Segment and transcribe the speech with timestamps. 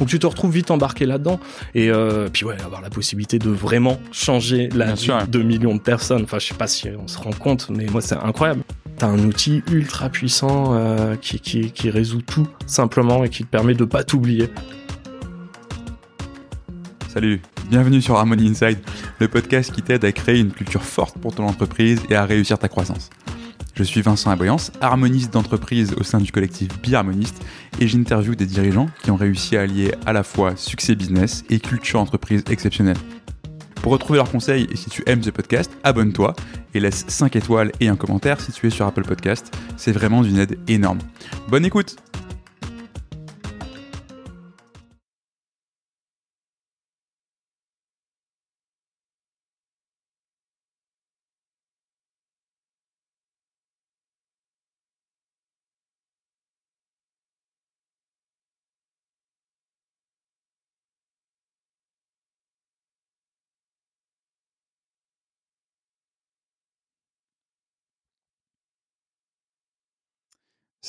[0.00, 1.38] Donc tu te retrouves vite embarqué là-dedans.
[1.74, 5.80] Et euh, puis ouais, avoir la possibilité de vraiment changer la vie de millions de
[5.80, 6.22] personnes.
[6.24, 8.62] Enfin, je sais pas si on se rend compte, mais moi c'est incroyable.
[8.96, 13.48] T'as un outil ultra puissant euh, qui, qui, qui résout tout simplement et qui te
[13.48, 14.48] permet de pas t'oublier.
[17.08, 18.78] Salut, bienvenue sur Harmony Inside,
[19.18, 22.58] le podcast qui t'aide à créer une culture forte pour ton entreprise et à réussir
[22.58, 23.10] ta croissance.
[23.80, 27.42] Je suis Vincent Aboyance, harmoniste d'entreprise au sein du collectif Biharmoniste
[27.80, 31.60] et j'interviewe des dirigeants qui ont réussi à allier à la fois succès business et
[31.60, 32.98] culture entreprise exceptionnelle.
[33.76, 36.34] Pour retrouver leurs conseils et si tu aimes ce podcast, abonne-toi
[36.74, 39.50] et laisse 5 étoiles et un commentaire si sur Apple Podcast.
[39.78, 40.98] C'est vraiment d'une aide énorme.
[41.48, 41.96] Bonne écoute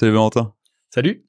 [0.02, 0.56] Salut Valentin.
[0.90, 1.24] Salut.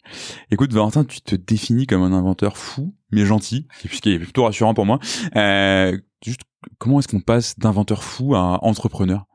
[0.51, 4.45] Écoute Valentin, tu te définis comme un inventeur fou mais gentil, ce qui est plutôt
[4.45, 4.99] rassurant pour moi.
[5.37, 6.41] Euh, juste
[6.79, 9.27] comment est-ce qu'on passe d'inventeur fou à entrepreneur?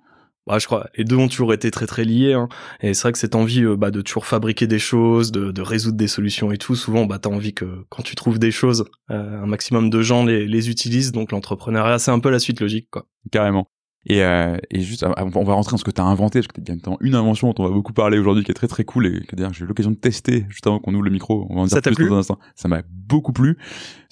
[0.47, 2.49] Bah, je crois les deux ont toujours été très très liés hein.
[2.81, 5.61] et c'est vrai que cette envie euh, bah, de toujours fabriquer des choses de, de,
[5.61, 8.85] résoudre des solutions et tout souvent bah t'as envie que quand tu trouves des choses
[9.11, 12.61] euh, un maximum de gens les, les utilisent donc l'entrepreneuriat c'est un peu la suite
[12.61, 13.69] logique quoi carrément
[14.09, 16.61] et, euh, et juste, on va rentrer dans ce que tu as inventé, parce que
[16.61, 19.05] tu as une invention dont on va beaucoup parler aujourd'hui qui est très très cool
[19.05, 21.45] et que d'ailleurs j'ai eu l'occasion de tester juste avant qu'on ouvre le micro.
[21.49, 22.39] On va en dire ça plus dans un instant.
[22.55, 23.57] Ça m'a beaucoup plu.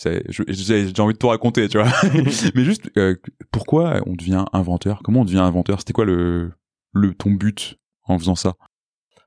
[0.04, 0.22] J'ai
[1.00, 1.90] envie de tout raconter, tu vois.
[2.56, 3.16] Mais juste, euh,
[3.52, 5.00] pourquoi on devient inventeur?
[5.02, 5.80] Comment on devient inventeur?
[5.80, 6.52] C'était quoi le,
[6.92, 8.56] le ton but en faisant ça?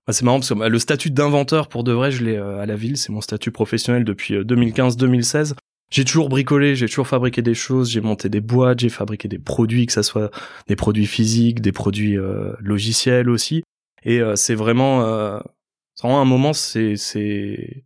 [0.06, 2.61] Bah, c'est marrant parce que bah, le statut d'inventeur pour de vrai, je l'ai euh,
[2.61, 5.55] à la ville, c'est mon statut professionnel depuis 2015-2016.
[5.91, 9.39] J'ai toujours bricolé, j'ai toujours fabriqué des choses, j'ai monté des boîtes, j'ai fabriqué des
[9.39, 10.30] produits, que ça soit
[10.67, 13.62] des produits physiques, des produits euh, logiciels aussi.
[14.05, 15.39] Et euh, c'est vraiment, euh,
[16.02, 17.85] vraiment un moment, c'est c'est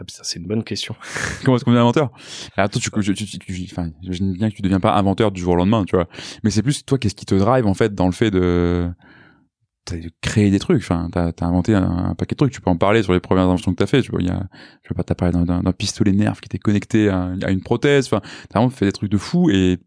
[0.00, 0.94] ah putain, c'est une bonne question.
[1.44, 2.10] Comment est-ce qu'on devient inventeur?
[2.56, 5.54] Attends, tu, je, tu, tu, enfin, j'imagine bien que tu deviens pas inventeur du jour
[5.54, 6.06] au lendemain, tu vois.
[6.44, 8.88] Mais c'est plus toi, qu'est-ce qui te drive en fait dans le fait de
[10.20, 10.82] créer des trucs.
[10.82, 12.52] Enfin, t'as as inventé un, paquet de trucs.
[12.52, 14.02] Tu peux en parler sur les premières inventions que t'as fait.
[14.02, 14.42] Tu vois, il y a,
[14.82, 18.06] je sais pas, t'as parlé d'un pistolet nerf qui était connecté à, à une prothèse.
[18.06, 19.78] Enfin, t'as vraiment fait des trucs de fou et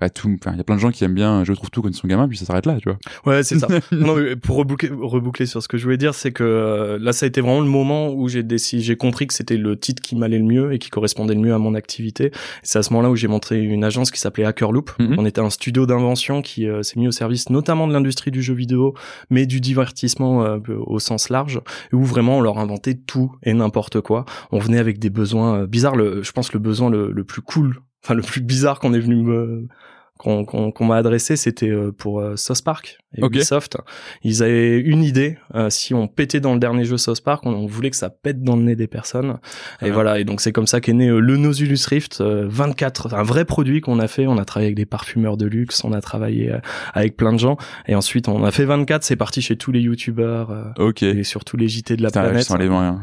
[0.00, 1.82] bah tout enfin il y a plein de gens qui aiment bien je trouve tout
[1.82, 2.98] quand ils sont gamins puis ça s'arrête là tu vois.
[3.26, 3.66] Ouais c'est ça.
[3.92, 7.24] Non, pour reboucler, reboucler sur ce que je voulais dire c'est que euh, là ça
[7.24, 10.14] a été vraiment le moment où j'ai décidé j'ai compris que c'était le titre qui
[10.14, 12.30] m'allait le mieux et qui correspondait le mieux à mon activité.
[12.62, 14.92] C'est à ce moment-là où j'ai monté une agence qui s'appelait Hackerloop.
[14.98, 18.30] Mm on était un studio d'invention qui euh, s'est mis au service notamment de l'industrie
[18.30, 18.94] du jeu vidéo
[19.30, 21.60] mais du divertissement euh, au sens large
[21.92, 24.26] où vraiment on leur inventait tout et n'importe quoi.
[24.52, 25.96] On venait avec des besoins bizarres.
[25.96, 29.00] Le, je pense le besoin le, le plus cool enfin le plus bizarre qu'on est
[29.00, 29.68] venu me
[30.18, 33.78] qu'on m'a adressé, c'était euh, pour euh, South Park et Ubisoft.
[34.22, 35.38] Ils avaient une idée.
[35.54, 38.42] Euh, si on pétait dans le dernier jeu South Park, on, voulait que ça pète
[38.42, 39.38] dans le nez des personnes.
[39.80, 40.18] Et voilà.
[40.18, 44.00] Et donc c'est comme ça qu'est né le Nautilus Rift 24, un vrai produit qu'on
[44.00, 44.26] a fait.
[44.26, 46.52] On a travaillé avec des parfumeurs de luxe, on a travaillé
[46.94, 47.56] avec plein de gens.
[47.86, 49.04] Et ensuite on a fait 24.
[49.04, 52.48] C'est parti chez tous les youtubeurs et sur tous les JT de la planète.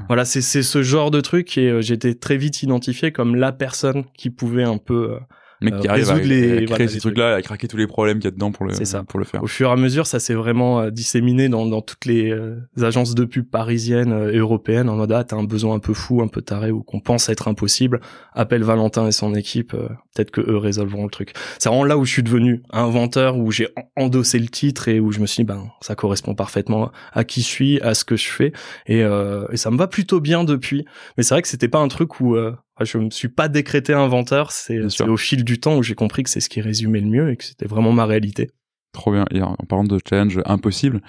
[0.07, 4.03] Voilà, c'est c'est ce genre de truc et j'étais très vite identifié comme la personne
[4.17, 5.17] qui pouvait un peu
[5.65, 8.25] mec qui euh, arrive à, les, créer ces trucs-là, à craquer tous les problèmes qu'il
[8.25, 9.03] y a dedans pour le, ça.
[9.03, 9.43] pour le faire.
[9.43, 12.57] Au fur et à mesure, ça s'est vraiment euh, disséminé dans, dans toutes les euh,
[12.81, 16.21] agences de pub parisiennes et européennes en mode ah t'as un besoin un peu fou,
[16.21, 17.99] un peu taré ou qu'on pense être impossible,
[18.33, 21.33] appelle Valentin et son équipe, peut-être que eux résolveront le truc.
[21.59, 25.11] C'est vraiment là où je suis devenu inventeur, où j'ai endossé le titre et où
[25.11, 28.15] je me suis dit ben ça correspond parfaitement à qui je suis, à ce que
[28.15, 28.53] je fais
[28.87, 30.85] et, et ça me va plutôt bien depuis.
[31.17, 32.35] Mais c'est vrai que c'était pas un truc où
[32.81, 36.29] je me suis pas décrété inventeur, c'est au fil du temps où j'ai compris que
[36.29, 38.51] c'est ce qui résumait le mieux et que c'était vraiment ma réalité.
[38.91, 39.25] Trop bien.
[39.31, 41.01] Et en parlant de challenge impossible,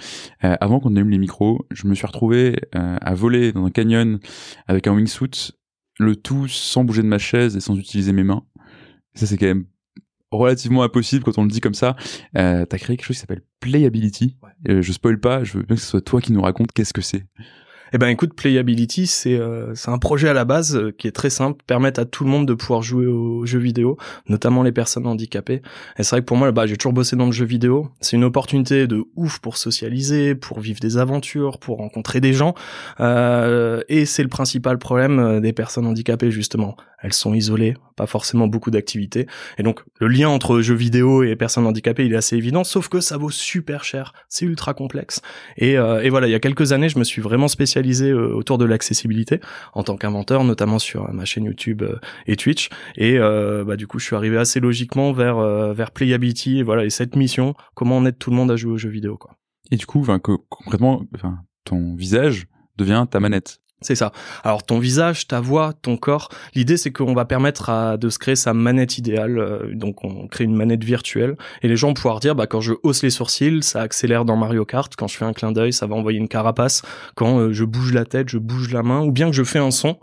[0.44, 3.70] euh, avant qu'on allume les micros, je me suis retrouvé euh, à voler dans un
[3.70, 4.18] canyon
[4.66, 5.52] avec un wingsuit,
[5.98, 8.42] le tout sans bouger de ma chaise et sans utiliser mes mains.
[9.14, 9.66] Ça, c'est quand même
[10.30, 11.96] relativement impossible quand on le dit comme ça.
[12.36, 14.36] Euh, T'as créé quelque chose qui s'appelle Playability.
[14.68, 16.92] Euh, je spoil pas, je veux bien que ce soit toi qui nous raconte qu'est-ce
[16.92, 17.24] que c'est.
[17.92, 21.12] Eh ben écoute, Playability, c'est euh, c'est un projet à la base euh, qui est
[21.12, 23.96] très simple, permettre à tout le monde de pouvoir jouer aux jeux vidéo,
[24.28, 25.62] notamment les personnes handicapées.
[25.96, 27.88] Et c'est vrai que pour moi, bah, j'ai toujours bossé dans le jeu vidéo.
[28.00, 32.54] C'est une opportunité de ouf pour socialiser, pour vivre des aventures, pour rencontrer des gens.
[32.98, 36.76] Euh, et c'est le principal problème euh, des personnes handicapées justement.
[37.02, 39.28] Elles sont isolées, pas forcément beaucoup d'activités.
[39.58, 42.88] Et donc le lien entre jeux vidéo et personnes handicapées, il est assez évident, sauf
[42.88, 44.12] que ça vaut super cher.
[44.28, 45.20] C'est ultra complexe.
[45.56, 48.56] Et, et voilà, il y a quelques années, je me suis vraiment spécialisé spécialisé autour
[48.56, 49.40] de l'accessibilité
[49.74, 51.82] en tant qu'inventeur, notamment sur ma chaîne YouTube
[52.26, 52.70] et Twitch.
[52.96, 57.16] Et bah, du coup, je suis arrivé assez logiquement vers Playability et voilà et cette
[57.16, 59.36] mission, comment on aide tout le monde à jouer aux jeux vidéo quoi.
[59.70, 61.04] Et du coup, enfin, concrètement,
[61.64, 62.46] ton visage
[62.78, 63.60] devient ta manette.
[63.82, 64.10] C'est ça.
[64.42, 68.18] Alors ton visage, ta voix, ton corps, l'idée c'est qu'on va permettre à, de se
[68.18, 69.38] créer sa manette idéale.
[69.38, 72.62] Euh, donc on crée une manette virtuelle et les gens vont pouvoir dire bah quand
[72.62, 74.94] je hausse les sourcils, ça accélère dans Mario Kart.
[74.96, 76.82] Quand je fais un clin d'œil, ça va envoyer une carapace.
[77.16, 79.58] Quand euh, je bouge la tête, je bouge la main, ou bien que je fais
[79.58, 79.98] un son,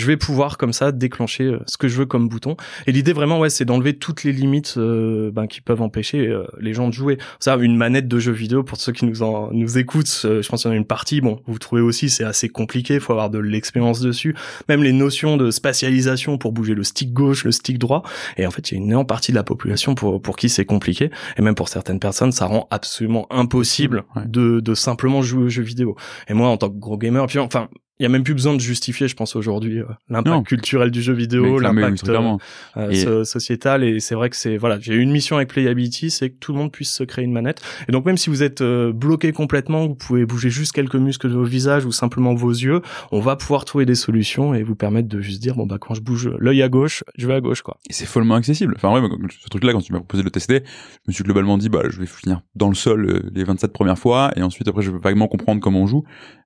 [0.00, 2.56] je vais pouvoir comme ça déclencher euh, ce que je veux comme bouton.
[2.86, 6.44] Et l'idée vraiment, ouais, c'est d'enlever toutes les limites euh, ben, qui peuvent empêcher euh,
[6.58, 7.18] les gens de jouer.
[7.38, 10.62] Ça, une manette de jeu vidéo pour ceux qui nous en nous écoutent, je pense
[10.62, 11.20] qu'il y en a une partie.
[11.20, 12.94] Bon, vous trouvez aussi, c'est assez compliqué.
[12.94, 14.34] Il faut avoir de l'expérience dessus.
[14.68, 18.02] Même les notions de spatialisation pour bouger le stick gauche, le stick droit.
[18.38, 20.48] Et en fait, il y a une énorme partie de la population pour pour qui
[20.48, 21.10] c'est compliqué.
[21.36, 25.62] Et même pour certaines personnes, ça rend absolument impossible de de simplement jouer aux jeux
[25.62, 25.96] vidéo.
[26.28, 27.68] Et moi, en tant que gros gamer, puis enfin
[28.00, 31.02] il y a même plus besoin de justifier, je pense aujourd'hui, euh, l'impact culturel du
[31.02, 32.38] jeu vidéo, l'impact euh,
[32.78, 33.84] euh sociétal.
[33.84, 36.58] Et c'est vrai que c'est voilà, j'ai une mission avec Playability, c'est que tout le
[36.58, 37.60] monde puisse se créer une manette.
[37.88, 41.34] Et donc même si vous êtes bloqué complètement, vous pouvez bouger juste quelques muscles de
[41.34, 42.80] vos visages ou simplement vos yeux,
[43.12, 45.92] on va pouvoir trouver des solutions et vous permettre de juste dire bon bah quand
[45.92, 47.76] je bouge l'œil à gauche, je vais à gauche quoi.
[47.90, 48.72] Et c'est follement accessible.
[48.76, 49.06] Enfin ouais,
[49.42, 51.82] ce truc-là quand tu m'as proposé de le tester, je me suis globalement dit bah
[51.90, 54.98] je vais finir dans le sol les 27 premières fois et ensuite après je vais
[54.98, 56.04] vaguement comprendre comment on joue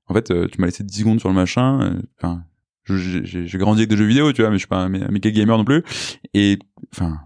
[0.09, 1.81] en fait, euh, tu m'as laissé 10 secondes sur le machin.
[1.83, 2.43] Euh, enfin,
[2.85, 5.57] j'ai grandi avec des jeux vidéo, tu vois, mais je suis pas un méga gamer
[5.57, 5.83] non plus.
[6.35, 6.59] Et
[6.93, 7.19] enfin,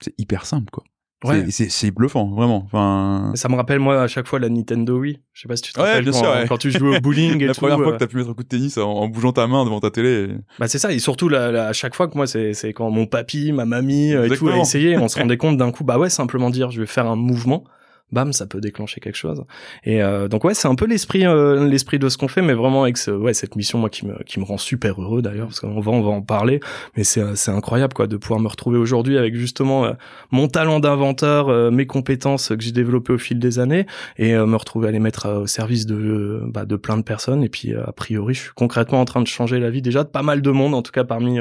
[0.00, 0.84] c'est hyper simple, quoi.
[1.24, 1.46] Ouais.
[1.50, 2.62] C'est bluffant, vraiment.
[2.66, 3.32] Enfin.
[3.34, 5.18] Ça me rappelle moi à chaque fois la Nintendo Wii.
[5.32, 7.46] Je sais pas si tu te rappelles quand, sûr, quand, tu jouais au bowling et
[7.46, 7.64] la tout.
[7.64, 7.96] La première fois euh.
[7.96, 10.28] que t'as pu mettre un coup de tennis en, bougeant ta main devant ta télé.
[10.58, 13.64] Bah c'est ça et surtout à chaque fois que moi c'est quand mon papy, ma
[13.64, 16.70] mamie et tout a essayé, on se rendait compte d'un coup bah ouais simplement dire
[16.70, 17.64] je vais faire un mouvement
[18.12, 19.44] bam ça peut déclencher quelque chose.
[19.84, 22.54] Et euh, donc ouais c'est un peu l'esprit euh, l'esprit de ce qu'on fait mais
[22.54, 25.48] vraiment avec ce, ouais cette mission moi qui me qui me rend super heureux d'ailleurs
[25.48, 26.60] parce qu'on va on va en parler.
[26.96, 29.92] Mais c'est c'est incroyable quoi de pouvoir me retrouver aujourd'hui avec justement euh,
[30.30, 33.86] mon talent d'inventeur mes compétences que j'ai développées au fil des années
[34.18, 37.42] et me retrouver à les mettre au service de bah, de plein de personnes.
[37.42, 40.08] Et puis a priori je suis concrètement en train de changer la vie déjà de
[40.08, 41.38] pas mal de monde en tout cas parmi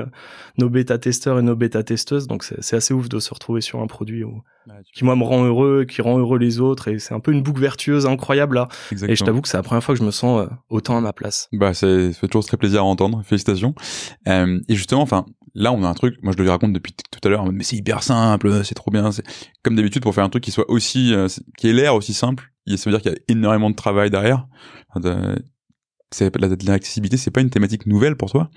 [0.57, 3.81] nos bêta testeurs et nos bêta testeuses donc c'est assez ouf de se retrouver sur
[3.81, 4.41] un produit où
[4.93, 7.41] qui moi me rend heureux, qui rend heureux les autres, et c'est un peu une
[7.41, 8.67] boucle vertueuse incroyable là.
[9.07, 11.01] Et je t'avoue que c'est la première fois que je me sens euh, autant à
[11.01, 11.47] ma place.
[11.51, 13.21] Bah, c'est fait toujours très plaisir à entendre.
[13.23, 13.75] Félicitations.
[14.27, 16.15] Euh, et justement, enfin, là on a un truc.
[16.21, 19.11] Moi, je le raconte depuis tout à l'heure, mais c'est hyper simple, c'est trop bien.
[19.11, 19.23] C'est
[19.63, 22.51] comme d'habitude pour faire un truc qui soit aussi, euh, qui ait l'air aussi simple.
[22.67, 24.47] Ça veut dire qu'il y a énormément de travail derrière.
[26.11, 26.35] c'est
[26.65, 28.49] l'accessibilité, c'est pas une thématique nouvelle pour toi.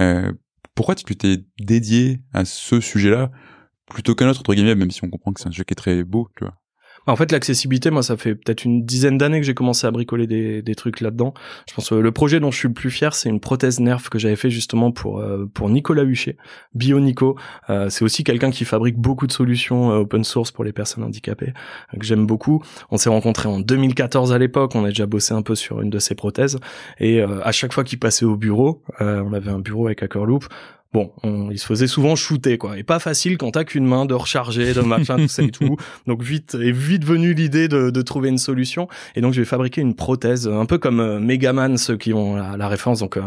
[0.00, 0.32] Euh,
[0.74, 3.30] pourquoi tu t'es dédié à ce sujet-là
[3.86, 5.76] plutôt qu'un autre entre guillemets même si on comprend que c'est un jeu qui est
[5.76, 6.54] très beau tu vois?
[7.06, 10.26] En fait, l'accessibilité, moi, ça fait peut-être une dizaine d'années que j'ai commencé à bricoler
[10.26, 11.34] des, trucs là-dedans.
[11.68, 14.08] Je pense que le projet dont je suis le plus fier, c'est une prothèse nerf
[14.08, 16.36] que j'avais fait justement pour euh, Nicolas Huchet,
[16.74, 17.36] BioNico.
[17.70, 21.04] Euh, c'est aussi quelqu'un qui fabrique beaucoup de solutions euh, open source pour les personnes
[21.04, 21.52] handicapées
[21.98, 22.62] que j'aime beaucoup.
[22.90, 24.74] On s'est rencontrés en 2014 à l'époque.
[24.74, 26.58] On a déjà bossé un peu sur une de ses prothèses
[26.98, 30.46] et à chaque fois qu'il passait au bureau, on avait un bureau avec Hackerloop
[30.92, 31.12] bon,
[31.50, 34.74] il se faisait souvent shooter quoi, et pas facile quand t'as qu'une main de recharger,
[34.74, 35.76] de machin, tout ça et tout.
[36.06, 39.46] Donc vite est vite venue l'idée de, de, trouver une solution, et donc je vais
[39.46, 43.16] fabriquer une prothèse, un peu comme euh, Megaman, ceux qui ont la, la référence, donc
[43.16, 43.22] euh,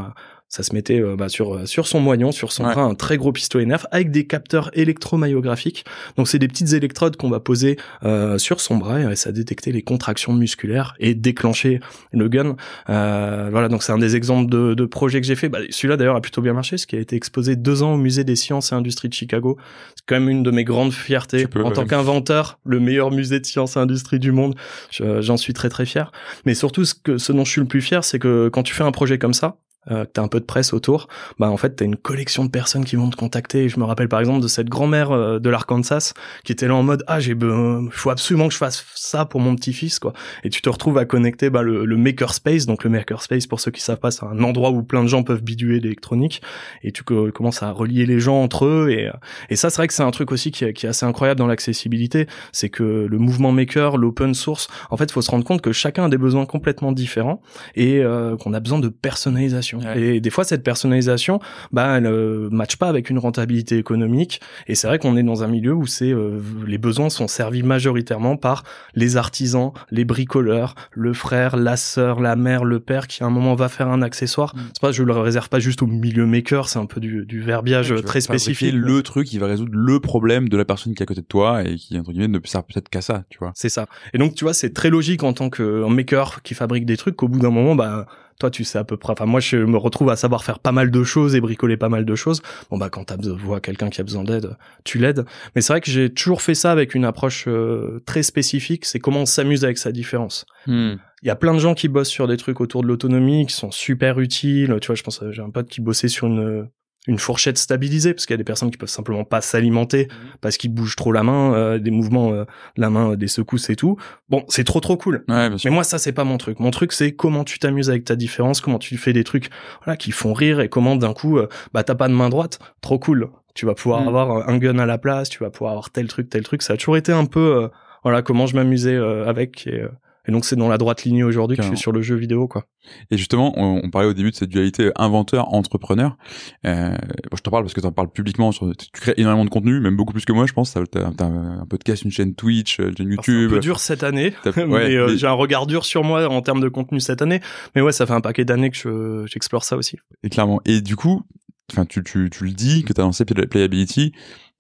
[0.47, 3.17] ça se mettait euh, bah, sur euh, sur son moignon, sur son bras, un très
[3.17, 5.85] gros pistolet nerf avec des capteurs électromyographiques.
[6.17, 9.71] Donc c'est des petites électrodes qu'on va poser euh, sur son bras et ça détecter
[9.71, 11.79] les contractions musculaires et déclencher
[12.11, 12.55] le gun.
[12.89, 15.49] Euh, voilà, donc c'est un des exemples de, de projets que j'ai fait.
[15.49, 17.97] Bah, Celui-là d'ailleurs a plutôt bien marché, ce qui a été exposé deux ans au
[17.97, 19.57] musée des sciences et industries de Chicago.
[19.95, 23.45] C'est quand même une de mes grandes fiertés en tant qu'inventeur, le meilleur musée de
[23.45, 24.55] sciences et industries du monde.
[24.91, 26.11] J'en suis très très fier.
[26.45, 28.73] Mais surtout ce que ce dont je suis le plus fier, c'est que quand tu
[28.73, 29.57] fais un projet comme ça,
[29.91, 31.07] euh, que t'as un peu de presse autour,
[31.39, 33.69] bah en fait t'as une collection de personnes qui vont te contacter.
[33.69, 36.13] je me rappelle par exemple de cette grand-mère euh, de l'Arkansas
[36.43, 39.41] qui était là en mode ah j'ai il faut absolument que je fasse ça pour
[39.41, 40.13] mon petit-fils quoi.
[40.43, 43.71] Et tu te retrouves à connecter bah, le, le makerspace, donc le makerspace pour ceux
[43.71, 46.41] qui savent pas c'est un endroit où plein de gens peuvent biduer l'électronique.
[46.83, 48.89] Et tu commences à relier les gens entre eux.
[48.89, 49.09] Et
[49.49, 51.47] et ça c'est vrai que c'est un truc aussi qui, qui est assez incroyable dans
[51.47, 55.71] l'accessibilité, c'est que le mouvement maker, l'open source, en fait faut se rendre compte que
[55.71, 57.41] chacun a des besoins complètement différents
[57.75, 61.39] et euh, qu'on a besoin de personnalisation et des fois, cette personnalisation,
[61.71, 64.41] bah, elle euh, matche pas avec une rentabilité économique.
[64.67, 67.63] Et c'est vrai qu'on est dans un milieu où c'est euh, les besoins sont servis
[67.63, 68.63] majoritairement par
[68.95, 73.29] les artisans, les bricoleurs, le frère, la sœur, la mère, le père qui à un
[73.29, 74.55] moment va faire un accessoire.
[74.55, 74.59] Mm.
[74.73, 77.41] C'est pas, je le réserve pas juste au milieu maker, c'est un peu du, du
[77.41, 78.73] verbiage très spécifique.
[78.73, 81.25] Le truc qui va résoudre le problème de la personne qui est à côté de
[81.25, 83.51] toi et qui entre guillemets ne sert peut-être qu'à ça, tu vois.
[83.55, 83.87] C'est ça.
[84.13, 87.15] Et donc tu vois, c'est très logique en tant que maker qui fabrique des trucs
[87.15, 88.05] qu'au bout d'un moment, bah
[88.39, 90.71] toi tu sais à peu près enfin moi je me retrouve à savoir faire pas
[90.71, 92.41] mal de choses et bricoler pas mal de choses.
[92.69, 95.25] Bon bah quand tu vois quelqu'un qui a besoin d'aide tu l'aides.
[95.55, 98.85] Mais c'est vrai que j'ai toujours fait ça avec une approche euh, très spécifique.
[98.85, 100.45] C'est comment on s'amuse avec sa différence.
[100.67, 100.95] Hmm.
[101.21, 103.53] il y a plein de gens qui bossent sur des trucs autour de l'autonomie qui
[103.53, 104.75] sont super utiles.
[104.81, 106.67] Tu vois je pense j'ai un pote qui bossait sur une
[107.07, 110.07] une fourchette stabilisée parce qu'il y a des personnes qui peuvent simplement pas s'alimenter
[110.41, 112.45] parce qu'ils bougent trop la main euh, des mouvements euh,
[112.77, 113.97] la main euh, des secousses et tout
[114.29, 116.59] bon c'est trop trop cool Ouais, mais moi, ça, c'est pas mon truc.
[116.59, 119.49] Mon truc, c'est comment tu t'amuses avec ta différence, comment tu fais des trucs,
[119.83, 122.59] voilà, qui font rire et comment d'un coup, euh, bah, t'as pas de main droite.
[122.81, 123.29] Trop cool.
[123.53, 124.07] Tu vas pouvoir Mm.
[124.07, 126.61] avoir un gun à la place, tu vas pouvoir avoir tel truc, tel truc.
[126.61, 127.67] Ça a toujours été un peu, euh,
[128.03, 129.89] voilà, comment je m'amusais euh, avec et, euh,
[130.27, 132.47] et donc c'est dans la droite lignée aujourd'hui que je suis sur le jeu vidéo,
[132.47, 132.65] quoi.
[133.11, 136.17] Et justement, on, on parlait au début de cette dualité inventeur-entrepreneur.
[136.65, 136.89] Euh,
[137.31, 138.51] bon, je t'en parle parce que tu en parles publiquement.
[138.51, 140.73] Sur, tu crées énormément de contenu, même beaucoup plus que moi, je pense.
[140.91, 143.51] T'as as, un podcast, une chaîne Twitch, euh, une chaîne Alors, C'est YouTube.
[143.51, 146.03] un peu dur cette année, T'as- ouais, mais euh, mais- j'ai un regard dur sur
[146.03, 147.41] moi en termes de contenu cette année.
[147.75, 149.97] Mais ouais, ça fait un paquet d'années que je- j'explore ça aussi.
[150.23, 150.61] Et clairement.
[150.65, 151.23] Et du coup,
[151.71, 154.11] enfin, tu, tu, tu le dis que tu as lancé Play- Playability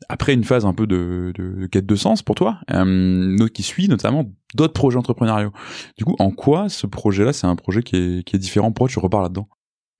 [0.09, 3.87] après une phase un peu de, de, quête de sens pour toi, euh, qui suit
[3.87, 5.51] notamment d'autres projets entrepreneuriaux.
[5.97, 8.71] Du coup, en quoi ce projet-là, c'est un projet qui est, qui est différent?
[8.71, 9.47] Pourquoi tu repars là-dedans?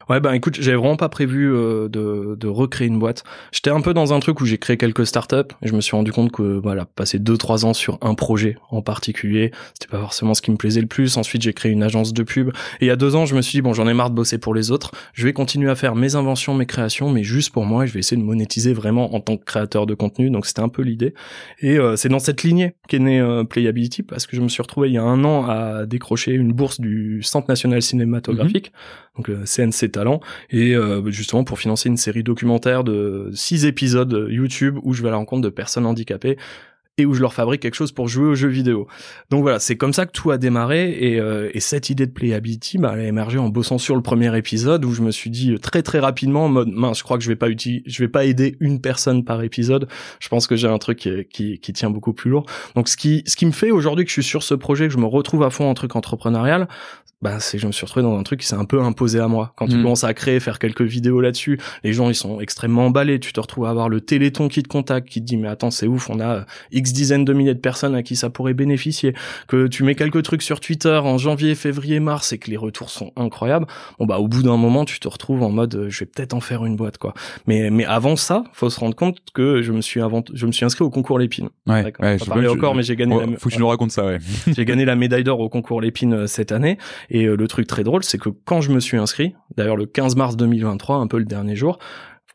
[0.09, 3.23] Ouais, ben écoute, j'avais vraiment pas prévu euh, de, de recréer une boîte.
[3.51, 5.95] J'étais un peu dans un truc où j'ai créé quelques startups et je me suis
[5.95, 9.99] rendu compte que voilà, passer deux trois ans sur un projet en particulier, c'était pas
[9.99, 11.17] forcément ce qui me plaisait le plus.
[11.17, 13.41] Ensuite, j'ai créé une agence de pub et il y a deux ans, je me
[13.41, 14.91] suis dit bon, j'en ai marre de bosser pour les autres.
[15.13, 17.85] Je vais continuer à faire mes inventions, mes créations, mais juste pour moi.
[17.85, 20.29] Et je vais essayer de monétiser vraiment en tant que créateur de contenu.
[20.29, 21.13] Donc c'était un peu l'idée.
[21.59, 24.61] Et euh, c'est dans cette lignée qu'est né euh, Playability parce que je me suis
[24.61, 28.71] retrouvé il y a un an à décrocher une bourse du Centre national cinématographique,
[29.15, 34.27] donc le CNC Talent, et euh, justement pour financer une série documentaire de six épisodes
[34.29, 36.37] YouTube où je vais à la rencontre de personnes handicapées
[36.97, 38.87] et où je leur fabrique quelque chose pour jouer aux jeux vidéo.
[39.29, 42.11] Donc voilà, c'est comme ça que tout a démarré et, euh, et cette idée de
[42.11, 45.29] playability, bah, elle a émergé en bossant sur le premier épisode où je me suis
[45.29, 48.01] dit très très rapidement en mode mince, je crois que je vais pas utiliser, je
[48.01, 49.87] vais pas aider une personne par épisode.
[50.19, 52.45] Je pense que j'ai un truc qui, qui, qui tient beaucoup plus lourd.
[52.75, 54.93] Donc ce qui ce qui me fait aujourd'hui que je suis sur ce projet, que
[54.93, 56.67] je me retrouve à fond en truc entrepreneurial,
[57.25, 59.27] bah c'est je me suis retrouvé dans un truc qui s'est un peu imposé à
[59.27, 59.51] moi.
[59.55, 59.81] Quand tu Mm.
[59.83, 63.19] commences à créer, faire quelques vidéos là-dessus, les gens ils sont extrêmement emballés.
[63.19, 65.71] Tu te retrouves à avoir le Téléthon qui te contacte, qui te dit mais attends
[65.71, 66.41] c'est ouf, on a euh,
[66.71, 69.13] x dizaines de milliers de personnes à qui ça pourrait bénéficier.
[69.47, 72.89] Que tu mets quelques trucs sur Twitter en janvier, février, mars et que les retours
[72.89, 73.65] sont incroyables.
[73.99, 76.33] Bon bah au bout d'un moment tu te retrouves en mode euh, je vais peut-être
[76.33, 77.13] en faire une boîte quoi.
[77.47, 80.51] Mais mais avant ça, faut se rendre compte que je me suis inventé, je me
[80.51, 81.49] suis inscrit au concours Lépine.
[81.67, 83.91] Ouais, ouais, On je- je- encore, mais j'ai gagné la, faut que tu nous racontes
[83.91, 84.19] ça, ouais.
[84.55, 86.77] j'ai gagné la médaille d'or au concours Lépine euh, cette année.
[87.09, 89.85] Et euh, le truc très drôle, c'est que quand je me suis inscrit, d'ailleurs le
[89.85, 91.79] 15 mars 2023, un peu le dernier jour,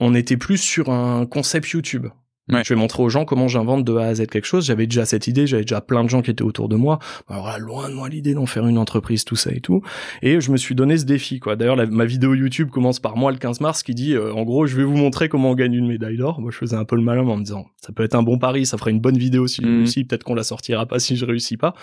[0.00, 2.06] on était plus sur un concept YouTube.
[2.52, 2.62] Ouais.
[2.64, 4.66] Je vais montrer aux gens comment j'invente de A à Z quelque chose.
[4.66, 6.99] J'avais déjà cette idée, j'avais déjà plein de gens qui étaient autour de moi.
[7.28, 9.83] Alors là, loin de moi l'idée d'en faire une entreprise, tout ça et tout.
[10.23, 11.57] Et je me suis donné ce défi, quoi.
[11.57, 14.66] D'ailleurs, ma vidéo YouTube commence par moi le 15 mars qui dit, euh, en gros,
[14.66, 16.40] je vais vous montrer comment on gagne une médaille d'or.
[16.40, 18.38] Moi, je faisais un peu le malin en me disant, ça peut être un bon
[18.38, 19.76] pari, ça ferait une bonne vidéo si je Mhm.
[19.78, 21.75] réussis, peut-être qu'on la sortira pas si je réussis pas.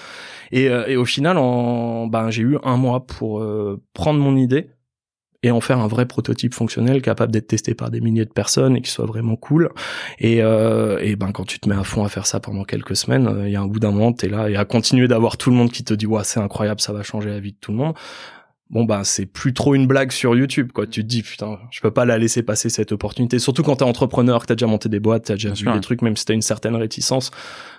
[0.52, 4.36] Et, euh, et au final, en, ben, j'ai eu un mois pour euh, prendre mon
[4.36, 4.68] idée
[5.48, 8.76] et en faire un vrai prototype fonctionnel capable d'être testé par des milliers de personnes
[8.76, 9.70] et qui soit vraiment cool.
[10.20, 12.96] Et, euh, et ben quand tu te mets à fond à faire ça pendant quelques
[12.96, 15.38] semaines, euh, il y a un bout d'un moment, t'es là et à continuer d'avoir
[15.38, 17.58] tout le monde qui te dit ouais c'est incroyable, ça va changer la vie de
[17.60, 17.96] tout le monde.
[18.70, 20.86] Bon ben c'est plus trop une blague sur YouTube quoi.
[20.88, 23.40] Tu te dis putain, je peux pas la laisser passer cette opportunité.
[23.40, 26.02] Surtout quand t'es entrepreneur, que t'as déjà monté des boîtes, t'as déjà vu des trucs,
[26.02, 27.32] même si t'as une certaine réticence.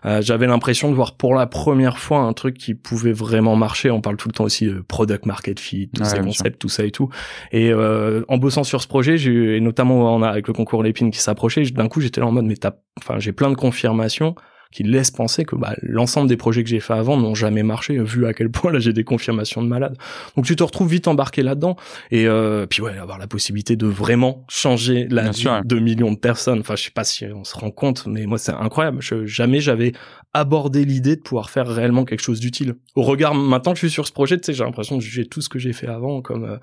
[0.06, 3.90] Euh, J'avais l'impression de voir pour la première fois un truc qui pouvait vraiment marcher.
[3.90, 6.70] On parle tout le temps aussi de product market fit, tous Ouais, ces concepts, tout
[6.70, 7.10] ça et tout.
[7.52, 10.82] Et euh, en bossant sur ce projet, j'ai et notamment on a avec le concours
[10.82, 13.56] Lépine qui s'approchait, d'un coup j'étais là en mode mais t'as, enfin j'ai plein de
[13.56, 14.34] confirmations
[14.70, 17.98] qui laissent penser que bah, l'ensemble des projets que j'ai fait avant n'ont jamais marché,
[17.98, 19.96] vu à quel point là j'ai des confirmations de malade.
[20.36, 21.76] Donc tu te retrouves vite embarqué là-dedans
[22.10, 25.78] et euh, puis ouais avoir la possibilité de vraiment changer la Bien vie sûr, de
[25.78, 26.60] millions de personnes.
[26.60, 28.98] Enfin je sais pas si on se rend compte, mais moi c'est incroyable.
[29.00, 29.92] Je, jamais j'avais
[30.34, 32.74] abordé l'idée de pouvoir faire réellement quelque chose d'utile.
[32.94, 35.26] Au regard maintenant que je suis sur ce projet, tu sais j'ai l'impression de juger
[35.26, 36.56] tout ce que j'ai fait avant comme euh,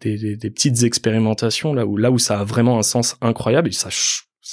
[0.00, 3.68] des, des, des petites expérimentations là où là où ça a vraiment un sens incroyable
[3.68, 3.88] et ça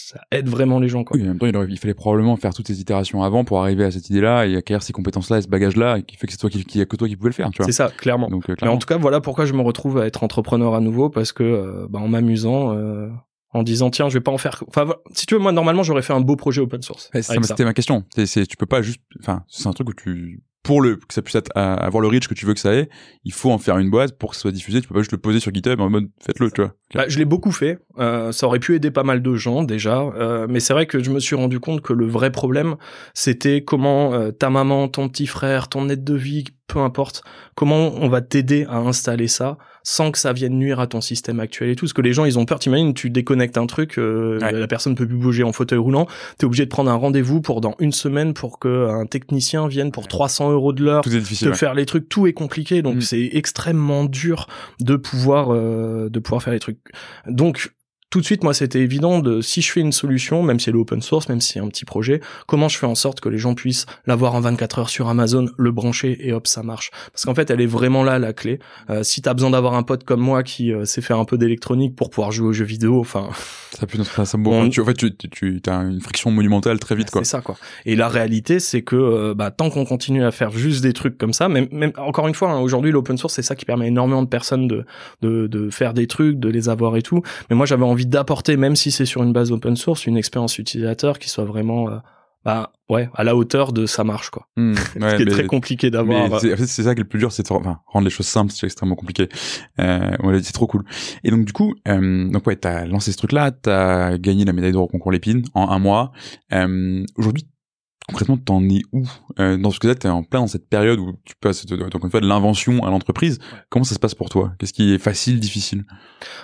[0.10, 1.18] ça aide vraiment les gens quoi.
[1.18, 3.62] Oui, en même temps, il, aurait- il fallait probablement faire toutes ces itérations avant pour
[3.62, 6.38] arriver à cette idée-là et acquérir ces compétences-là et ce bagage-là, qui fait que c'est
[6.40, 7.66] toi qui, qui, que toi qui pouvais le faire, tu vois.
[7.66, 8.30] C'est ça, clairement.
[8.30, 8.76] Donc, euh, Mais clairement.
[8.76, 11.44] en tout cas, voilà pourquoi je me retrouve à être entrepreneur à nouveau parce que
[11.44, 13.10] euh, bah, en m'amusant, euh,
[13.54, 14.64] en disant tiens, je vais pas en faire.
[14.68, 17.10] Enfin, si tu veux, moi normalement j'aurais fait un beau projet open source.
[17.22, 18.04] C'était ma question.
[18.26, 21.22] C'est, tu peux pas juste, enfin, c'est un truc où tu, pour le, que ça
[21.22, 22.90] puisse être, à- avoir le reach que tu veux que ça ait,
[23.24, 24.82] il faut en faire une boîte pour que ça soit diffusé.
[24.82, 26.74] Tu peux pas juste le poser sur GitHub en mode, faites-le, tu vois.
[26.94, 27.80] Bah, je l'ai beaucoup fait.
[28.00, 31.02] Euh, ça aurait pu aider pas mal de gens déjà, euh, mais c'est vrai que
[31.02, 32.76] je me suis rendu compte que le vrai problème,
[33.14, 37.24] c'était comment euh, ta maman, ton petit frère, ton aide de vie, peu importe
[37.56, 41.40] comment on va t'aider à installer ça sans que ça vienne nuire à ton système
[41.40, 41.86] actuel et tout.
[41.86, 42.60] Parce que les gens, ils ont peur.
[42.60, 46.08] T'imagines, tu déconnectes un truc, euh, la personne peut plus bouger en fauteuil roulant.
[46.38, 49.94] T'es obligé de prendre un rendez-vous pour dans une semaine pour que un technicien vienne
[49.94, 52.10] pour 300 euros de l'heure te faire les trucs.
[52.10, 53.02] Tout est compliqué, donc mm.
[53.02, 54.48] c'est extrêmement dur
[54.82, 56.80] de pouvoir euh, de pouvoir faire les trucs.
[57.26, 57.72] Donc
[58.10, 60.76] tout de suite, moi, c'était évident de si je fais une solution, même si elle
[60.76, 63.30] est open source, même si c'est un petit projet, comment je fais en sorte que
[63.30, 66.92] les gens puissent l'avoir en 24 heures sur Amazon, le brancher et hop, ça marche.
[67.12, 68.60] Parce qu'en fait, elle est vraiment là la clé.
[68.90, 71.38] Euh, si t'as besoin d'avoir un pote comme moi qui euh, sait faire un peu
[71.38, 73.28] d'électronique pour pouvoir jouer aux jeux vidéo, enfin,
[73.72, 74.70] ça peut notre ça on...
[74.70, 77.24] tu, en fait, tu, tu as une friction monumentale très vite, quoi.
[77.24, 77.58] C'est ça, quoi.
[77.86, 81.18] Et la réalité, c'est que euh, bah, tant qu'on continue à faire juste des trucs
[81.18, 83.88] comme ça, même, même encore une fois, hein, aujourd'hui, l'open source, c'est ça qui permet
[83.88, 84.86] énormément de personnes de,
[85.22, 87.22] de de faire des trucs, de les avoir et tout.
[87.50, 90.58] Mais moi, j'avais envie d'apporter même si c'est sur une base open source, une expérience
[90.60, 91.98] utilisateur qui soit vraiment euh,
[92.46, 94.48] bah ouais à la hauteur de ça marche quoi.
[94.56, 96.40] Hmm, Ce qui est très compliqué d'avoir.
[96.40, 98.96] C'est ça qui est le plus dur, c'est enfin, rendre les choses simples, c'est extrêmement
[98.96, 99.28] compliqué.
[99.80, 100.84] Euh, ouais, c'est trop cool.
[101.24, 104.72] Et donc du coup, euh, donc ouais, t'as lancé ce truc-là, t'as gagné la médaille
[104.72, 106.14] d'or au concours Lépine en un mois.
[106.54, 107.48] Euh, Aujourd'hui,
[108.08, 109.06] concrètement, t'en es où?
[109.40, 112.10] Euh, Dans ce que t'es en plein dans cette période où tu passes donc une
[112.10, 113.40] fois de l'invention à l'entreprise.
[113.70, 114.54] Comment ça se passe pour toi?
[114.58, 115.84] Qu'est-ce qui est facile, difficile?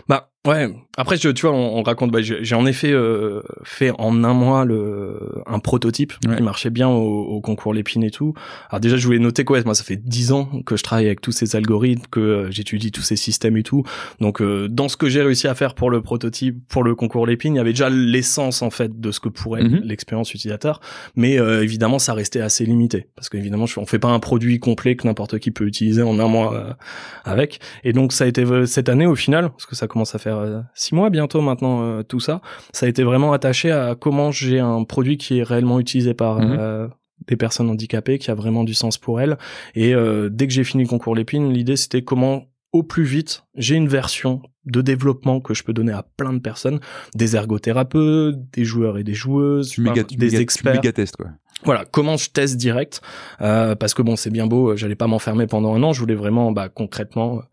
[0.10, 0.70] Bah Ouais.
[0.98, 2.12] Après, je, tu vois, on, raconte.
[2.12, 6.88] Bah, j'ai en effet euh, fait en un mois le un prototype qui marchait bien
[6.90, 8.34] au, au concours Lépine et tout.
[8.70, 9.64] Alors déjà, je voulais noter quoi.
[9.64, 12.92] Moi, ça fait dix ans que je travaille avec tous ces algorithmes, que euh, j'étudie
[12.92, 13.84] tous ces systèmes et tout.
[14.20, 17.26] Donc, euh, dans ce que j'ai réussi à faire pour le prototype, pour le concours
[17.26, 19.82] Lépine, il y avait déjà l'essence en fait de ce que pourrait être mhm.
[19.86, 20.82] l'expérience utilisateur.
[21.16, 25.08] Mais évidemment, ça restait assez limité parce qu'évidemment, on fait pas un produit complet que
[25.08, 26.78] n'importe qui peut utiliser en un mois
[27.24, 27.60] avec.
[27.84, 30.33] Et donc, ça a été cette année au final, parce que ça commence à faire
[30.40, 32.42] euh, six mois bientôt maintenant euh, tout ça.
[32.72, 36.40] Ça a été vraiment attaché à comment j'ai un produit qui est réellement utilisé par
[36.40, 36.58] mhm.
[36.60, 36.88] euh,
[37.28, 39.38] des personnes handicapées, qui a vraiment du sens pour elles.
[39.76, 39.94] Et
[40.30, 43.88] dès que j'ai fini le concours Lépine, l'idée c'était comment au plus vite, j'ai une
[43.88, 46.80] version de développement que je peux donner à plein de personnes,
[47.16, 49.80] des ergothérapeutes, des joueurs et des joueuses,
[50.12, 50.82] des experts.
[51.18, 51.28] quoi.
[51.64, 53.02] Voilà, comment je teste direct
[53.40, 56.52] Parce que bon, c'est bien beau, j'allais pas m'enfermer pendant un an, je voulais vraiment
[56.52, 57.44] bah, concrètement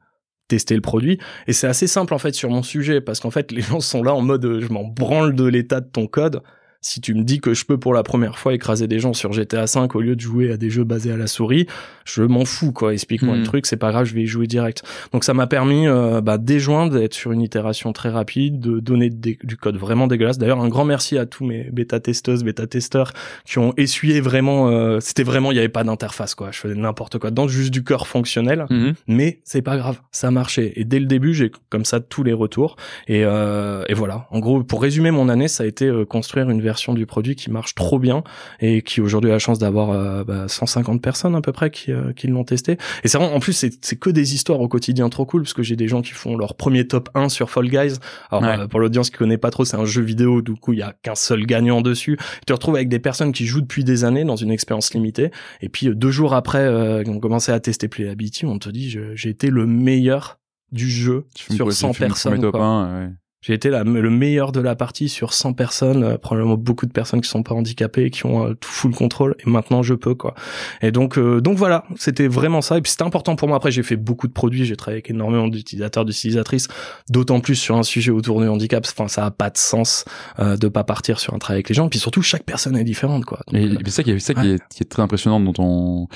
[0.51, 1.19] tester le produit.
[1.47, 4.03] Et c'est assez simple en fait sur mon sujet parce qu'en fait les gens sont
[4.03, 6.43] là en mode euh, je m'en branle de l'état de ton code
[6.81, 9.33] si tu me dis que je peux pour la première fois écraser des gens sur
[9.33, 11.67] GTA 5 au lieu de jouer à des jeux basés à la souris,
[12.05, 12.93] je m'en fous quoi.
[12.93, 13.45] Explique-moi le hmm.
[13.45, 14.83] truc, c'est pas grave, je vais y jouer direct.
[15.13, 19.11] Donc ça m'a permis euh, bah, déjoindre, d'être sur une itération très rapide, de donner
[19.11, 20.39] du code vraiment dégueulasse.
[20.39, 23.13] D'ailleurs, un grand merci à tous mes bêta testeuses, bêta testeurs
[23.45, 24.69] qui ont essuyé vraiment.
[24.69, 26.51] Euh, c'était vraiment, il y avait pas d'interface quoi.
[26.51, 28.93] Je faisais n'importe quoi, dans juste du cœur fonctionnel, hmm.
[29.07, 30.73] mais c'est pas grave, ça marchait.
[30.77, 32.77] Et dès le début, j'ai comme ça tous les retours.
[33.07, 34.27] Et, euh, et voilà.
[34.31, 37.37] En gros, pour résumer mon année, ça a été euh, construire une version du produit
[37.37, 38.23] qui marche trop bien
[38.61, 41.93] et qui aujourd'hui a la chance d'avoir euh, bah, 150 personnes à peu près qui,
[41.93, 42.79] euh, qui l'ont testé.
[43.05, 45.77] Et c'est en plus c'est que des histoires au quotidien trop cool parce que j'ai
[45.77, 47.95] des gens qui font leur premier top 1 sur Fall Guys.
[48.31, 50.79] Alors euh, pour l'audience qui connaît pas trop, c'est un jeu vidéo du coup il
[50.79, 52.17] y a qu'un seul gagnant dessus.
[52.19, 55.31] Tu te retrouves avec des personnes qui jouent depuis des années dans une expérience limitée
[55.61, 59.29] et puis deux jours après euh, on commençait à tester Playability, on te dit j'ai
[59.29, 60.39] été le meilleur
[60.73, 62.41] du jeu sur 100 personnes.
[62.41, 63.11] Top 1, ouais.
[63.43, 66.93] J'ai été la, le meilleur de la partie sur 100 personnes, euh, probablement beaucoup de
[66.93, 69.35] personnes qui sont pas handicapées et qui ont euh, tout full contrôle.
[69.39, 70.35] Et maintenant, je peux quoi.
[70.83, 72.77] Et donc, euh, donc voilà, c'était vraiment ça.
[72.77, 73.57] Et puis c'était important pour moi.
[73.57, 76.69] Après, j'ai fait beaucoup de produits, j'ai travaillé avec énormément d'utilisateurs, d'utilisatrices,
[77.09, 78.87] d'autant plus sur un sujet autour du handicap.
[78.87, 80.05] Enfin, ça a pas de sens
[80.39, 81.87] de pas partir sur un travail avec les gens.
[81.87, 83.41] Et puis surtout, chaque personne est différente quoi.
[83.53, 86.09] et, c'est ça, qui est, ça qui, est, qui est très impressionnant dans ton.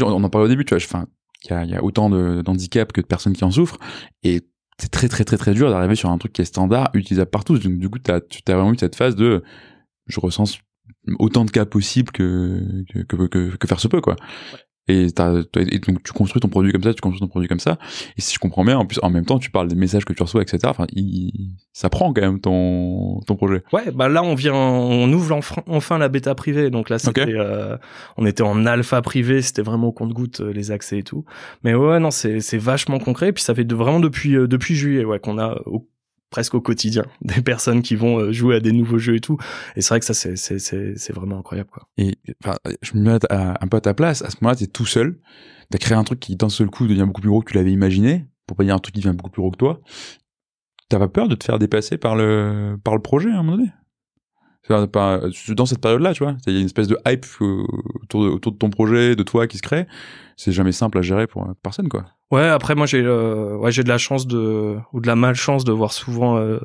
[0.00, 0.84] On en parlait au début, tu vois.
[0.84, 1.06] Enfin,
[1.44, 3.78] il y a, y a autant que de personnes qui en souffrent.
[4.22, 4.42] Et
[4.80, 7.58] c'est très très très très dur d'arriver sur un truc qui est standard, utilisable partout.
[7.58, 9.42] Donc du coup, tu as vraiment eu cette phase de,
[10.06, 10.58] je recense
[11.18, 14.16] autant de cas possibles que que, que, que, faire se peut quoi.
[14.88, 17.78] Et, et, donc tu construis ton produit comme ça, tu construis ton produit comme ça.
[18.16, 20.12] Et si je comprends bien, en plus en même temps, tu parles des messages que
[20.12, 20.58] tu reçois, etc.
[20.64, 23.62] Enfin, il, ça prend quand même ton ton projet.
[23.72, 26.70] Ouais, bah là on vient, on ouvre enfin, la bêta privée.
[26.70, 27.76] Donc là, c'était, euh,
[28.16, 31.24] on était en alpha privé, c'était vraiment au compte-goutte euh, les accès et tout.
[31.64, 33.28] Mais ouais, non, c'est c'est vachement concret.
[33.28, 35.88] Et puis ça fait de, vraiment depuis euh, depuis juillet, ouais, qu'on a au
[36.30, 39.38] presque au quotidien des personnes qui vont euh, jouer à des nouveaux jeux et tout.
[39.76, 41.88] Et c'est vrai que ça c'est c'est c'est vraiment incroyable quoi.
[41.96, 44.22] Et enfin je me mets un peu à ta place.
[44.22, 45.20] À ce moment-là t'es tout seul.
[45.70, 47.72] T'as créé un truc qui d'un seul coup devient beaucoup plus gros que tu l'avais
[47.72, 48.26] imaginé.
[48.46, 49.80] Pour pas dire un truc qui devient beaucoup plus gros que toi.
[50.88, 53.58] T'as pas peur de te faire dépasser par le par le projet à un moment
[53.58, 53.70] donné?
[54.68, 57.64] Dans cette période-là, tu vois, il y a une espèce de hype euh,
[58.02, 59.86] autour de, ton projet, de toi qui se crée.
[60.36, 62.04] C'est jamais simple à gérer pour personne, quoi.
[62.30, 65.64] Ouais, après moi j'ai euh, ouais j'ai de la chance de ou de la malchance
[65.64, 66.58] de voir souvent euh,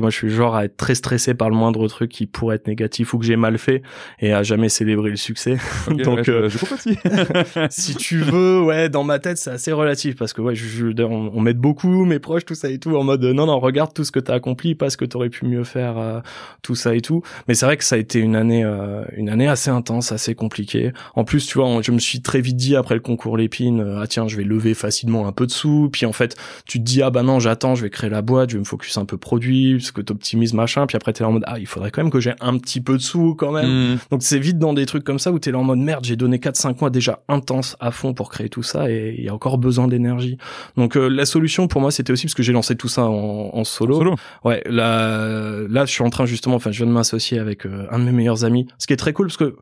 [0.00, 2.66] moi, je suis genre à être très stressé par le moindre truc qui pourrait être
[2.66, 3.82] négatif ou que j'ai mal fait
[4.20, 5.58] et à jamais célébrer le succès.
[5.88, 6.58] Donc, euh, je,
[7.70, 11.30] si tu veux, ouais, dans ma tête, c'est assez relatif parce que ouais, je, on,
[11.34, 14.04] on m'aide beaucoup, mes proches, tout ça et tout, en mode non, non, regarde tout
[14.04, 16.20] ce que t'as accompli, pas ce que t'aurais pu mieux faire, euh,
[16.62, 17.22] tout ça et tout.
[17.48, 20.34] Mais c'est vrai que ça a été une année, euh, une année assez intense, assez
[20.34, 20.92] compliquée.
[21.14, 24.06] En plus, tu vois, je me suis très vite dit après le concours Lépine, ah
[24.06, 25.90] tiens, je vais lever facilement un peu de sous.
[25.92, 28.50] Puis en fait, tu te dis ah bah non, j'attends, je vais créer la boîte,
[28.50, 31.28] je vais me focus un peu produit ce que t'optimises machin puis après t'es là
[31.28, 33.52] en mode ah il faudrait quand même que j'ai un petit peu de sous quand
[33.52, 33.94] même.
[33.94, 33.98] Mm.
[34.10, 36.16] donc c'est vite dans des trucs comme ça où t'es là en mode merde j'ai
[36.16, 39.34] donné 4-5 mois déjà intense à fond pour créer tout ça et il y a
[39.34, 40.38] encore besoin d'énergie.
[40.76, 43.50] Donc euh, la solution pour moi c'était aussi parce que j'ai lancé tout ça en,
[43.52, 43.96] en solo.
[43.98, 44.14] solo.
[44.44, 47.86] Ouais là là je suis en train justement enfin je viens de m'associer avec euh,
[47.90, 49.56] un de mes meilleurs amis ce qui est très cool parce que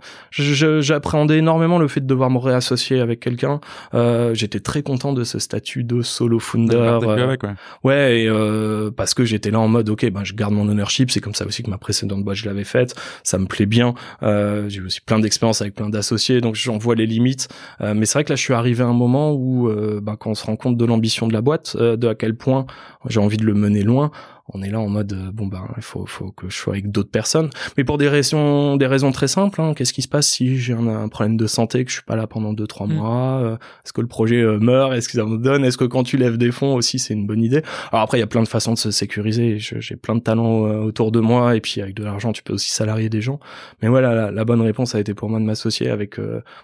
[0.81, 3.61] j'appréhendais énormément le fait de devoir me réassocier avec quelqu'un.
[3.95, 7.39] Euh, j'étais très content de ce statut de solo founder ouais,
[7.85, 11.21] ouais et, parce que j'étais là en mode ok ben je garde mon ownership c'est
[11.21, 14.69] comme ça aussi que ma précédente boîte je l'avais faite ça me plaît bien euh,
[14.69, 17.49] j'ai aussi plein d'expériences avec plein d'associés donc j'en vois les limites
[17.81, 20.17] euh, mais c'est vrai que là je suis arrivé à un moment où euh, ben,
[20.17, 22.67] quand on se rend compte de l'ambition de la boîte euh, de à quel point
[23.09, 24.11] j'ai envie de le mener loin
[24.55, 26.91] on est là en mode euh, bon ben il faut faut que je sois avec
[26.91, 29.75] d'autres personnes mais pour des raisons des raisons très simples hein.
[29.75, 32.27] qu'est-ce qui se passe si j'ai un, problème de santé que je suis pas là
[32.27, 32.93] pendant deux trois mm.
[32.93, 35.85] mois euh, est-ce que le projet euh, meurt est-ce que ça me donne est-ce que
[35.85, 37.63] quand tu lèves des fonds aussi c'est une bonne idée?
[37.93, 40.61] Alors après il y a plein de façons de se sécuriser j'ai plein de talents
[40.61, 43.41] autour de moi et puis avec de l'argent tu peux aussi salarier des gens
[43.83, 46.17] mais voilà la, bonne réponse a été pour moi de m'associer avec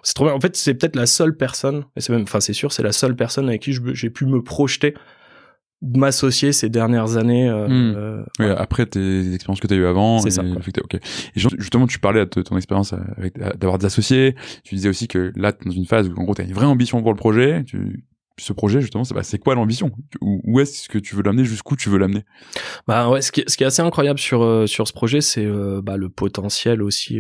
[0.03, 2.53] c'est trop bien en fait c'est peut-être la seule personne et c'est même enfin c'est
[2.53, 4.95] sûr c'est la seule personne avec qui j'ai pu me projeter
[5.83, 7.49] de m'associer ces dernières années.
[7.49, 8.25] Euh, hmm.
[8.41, 10.21] euh après tes expériences que tu as eues avant.
[10.21, 10.43] C'est ça.
[10.43, 10.95] Ok.
[10.95, 11.01] Et
[11.35, 14.35] justement, tu parlais de ton expérience avec d'avoir des associés.
[14.65, 16.67] Tu disais aussi que là, dans une phase où en gros, tu as une vraie
[16.67, 17.65] ambition pour le projet.
[17.65, 18.05] Tu,
[18.39, 19.91] ce projet justement c'est bah, quoi l'ambition?
[20.21, 21.45] Où, est-ce que tu veux l'amener?
[21.45, 22.25] Jusqu'où tu veux l'amener?
[22.87, 25.47] Bah ouais ce qui, ce qui est assez incroyable sur euh, sur ce projet c'est
[25.47, 27.19] euh, bah, le potentiel aussi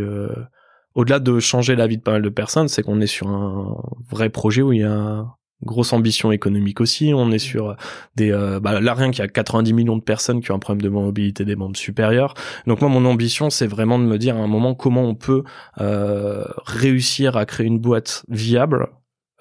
[0.94, 3.76] au-delà de changer la vie de pas mal de personnes c'est qu'on est sur un
[4.10, 5.24] vrai projet où il y a
[5.62, 7.12] grosse ambition économique aussi.
[7.14, 7.76] On est sur
[8.14, 10.58] des, euh, bah, là rien qu'il y a 90 millions de personnes qui ont un
[10.58, 12.34] problème de mobilité des membres supérieurs.
[12.66, 15.44] Donc moi, mon ambition, c'est vraiment de me dire à un moment comment on peut
[15.80, 18.88] euh, réussir à créer une boîte viable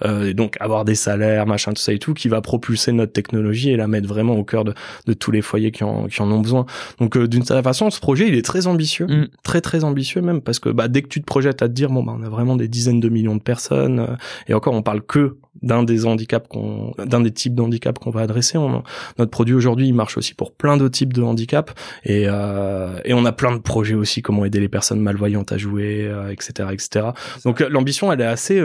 [0.04, 3.14] euh, et donc avoir des salaires, machin, tout ça et tout, qui va propulser notre
[3.14, 4.74] technologie et la mettre vraiment au cœur de,
[5.06, 6.66] de tous les foyers qui en, qui en ont besoin.
[7.00, 9.28] Donc euh, d'une certaine façon, ce projet, il est très ambitieux, mm.
[9.44, 11.90] très très ambitieux même, parce que bah, dès que tu te projettes à te dire,
[11.90, 14.16] bon, bah, on a vraiment des dizaines de millions de personnes, euh,
[14.48, 18.22] et encore, on parle que d'un des handicaps qu'on, d'un des types d'handicap qu'on va
[18.22, 18.58] adresser.
[18.58, 18.84] On,
[19.18, 23.26] notre produit aujourd'hui, il marche aussi pour plein d'autres types de handicaps, et, et on
[23.26, 27.08] a plein de projets aussi, comment aider les personnes malvoyantes à jouer, etc., etc.
[27.44, 28.62] Donc l'ambition, elle est assez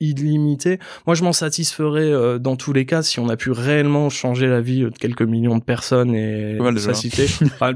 [0.00, 4.10] illimitée moi, je m'en satisferais euh, dans tous les cas si on a pu réellement
[4.10, 7.26] changer la vie de quelques millions de personnes et sa cité.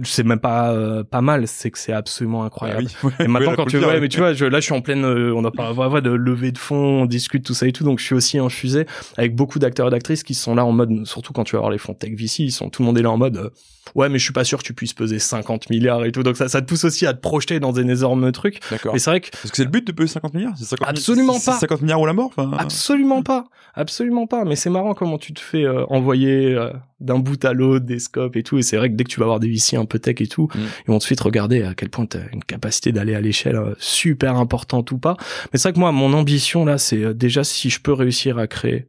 [0.05, 2.87] c'est même pas euh, pas mal, c'est que c'est absolument incroyable.
[3.19, 5.05] Ah et maintenant, quand tu vois, mais tu vois, je, là, je suis en pleine,
[5.05, 7.99] euh, on a pas de levée de fonds, on discute tout ça et tout, donc
[7.99, 11.33] je suis aussi infusé avec beaucoup d'acteurs et d'actrices qui sont là en mode, surtout
[11.33, 13.11] quand tu vas voir les fonds Tech VC, ils sont tout le monde est là
[13.11, 13.53] en mode
[13.95, 16.23] ouais mais je suis pas sûr que tu puisses peser 50 milliards et tout.
[16.23, 18.61] Donc ça ça te pousse aussi à te projeter dans des énormes trucs.
[18.71, 18.93] D'accord.
[18.93, 20.55] Mais c'est vrai que c'est le but de peser 50 milliards
[20.87, 21.59] absolument pas.
[21.59, 23.47] 50 milliards ou la mort absolument pas.
[23.75, 24.45] Absolument pas.
[24.45, 27.99] Mais c'est marrant comment tu te fais euh, envoyer euh, d'un bout à l'autre des
[27.99, 29.85] scopes et tout et c'est vrai que dès que tu vas avoir des VC un
[29.85, 30.59] peu tech et tout mm.
[30.59, 33.75] ils vont ensuite regarder à quel point tu as une capacité d'aller à l'échelle euh,
[33.79, 35.17] super importante ou pas
[35.53, 38.47] mais c'est vrai que moi mon ambition là c'est déjà si je peux réussir à
[38.47, 38.87] créer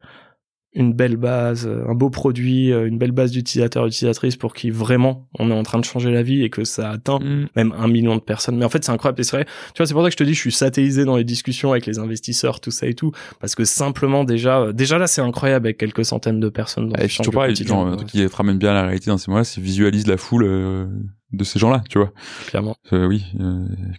[0.73, 4.53] une belle base, euh, un beau produit, euh, une belle base d'utilisateurs et utilisatrices pour
[4.53, 7.47] qui vraiment on est en train de changer la vie et que ça atteint mm.
[7.55, 8.57] même un million de personnes.
[8.57, 9.23] Mais en fait, c'est incroyable.
[9.23, 11.17] C'est vrai, tu vois, c'est pour ça que je te dis, je suis satellisé dans
[11.17, 14.97] les discussions avec les investisseurs, tout ça et tout, parce que simplement déjà, euh, déjà
[14.97, 16.89] là, c'est incroyable avec quelques centaines de personnes.
[16.89, 19.17] Dans et puis, pas, genre, un truc qui te ramène bien à la réalité dans
[19.17, 20.45] ces moments-là, c'est visualise la foule
[21.31, 22.11] de ces gens-là, tu vois.
[22.47, 22.75] Clairement.
[22.93, 23.25] Euh, oui,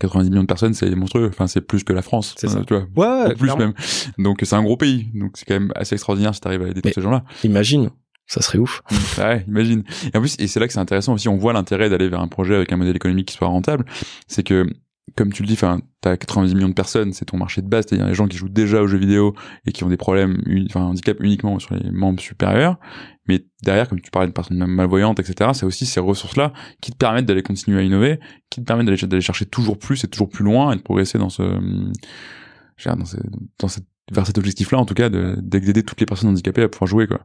[0.01, 1.29] 90 millions de personnes, c'est monstrueux.
[1.29, 2.62] Enfin, c'est plus que la France, c'est ça.
[2.67, 2.87] tu vois.
[3.27, 3.75] Ouais, plus même.
[4.19, 5.11] Donc c'est un gros pays.
[5.14, 7.25] Donc c'est quand même assez extraordinaire si t'arrives à aider tous ces gens-là.
[7.45, 7.91] Imagine.
[8.27, 8.83] Ça serait ouf.
[9.19, 9.85] ouais, imagine.
[10.12, 12.21] Et en plus, et c'est là que c'est intéressant aussi, on voit l'intérêt d'aller vers
[12.21, 13.87] un projet avec un modèle économique qui soit rentable.
[14.27, 14.67] C'est que
[15.16, 17.87] comme tu le dis, enfin, t'as 90 millions de personnes, c'est ton marché de base,
[17.87, 19.35] c'est-à-dire les gens qui jouent déjà aux jeux vidéo
[19.66, 22.79] et qui ont des problèmes, enfin, handicap uniquement sur les membres supérieurs.
[23.27, 26.97] Mais derrière, comme tu parlais de personnes malvoyantes, etc., c'est aussi ces ressources-là qui te
[26.97, 30.44] permettent d'aller continuer à innover, qui te permettent d'aller, chercher toujours plus et toujours plus
[30.44, 33.16] loin et de progresser dans ce, dans, ce,
[33.59, 36.87] dans cette vers cet objectif-là, en tout cas, d'aider toutes les personnes handicapées à pouvoir
[36.87, 37.21] jouer, quoi.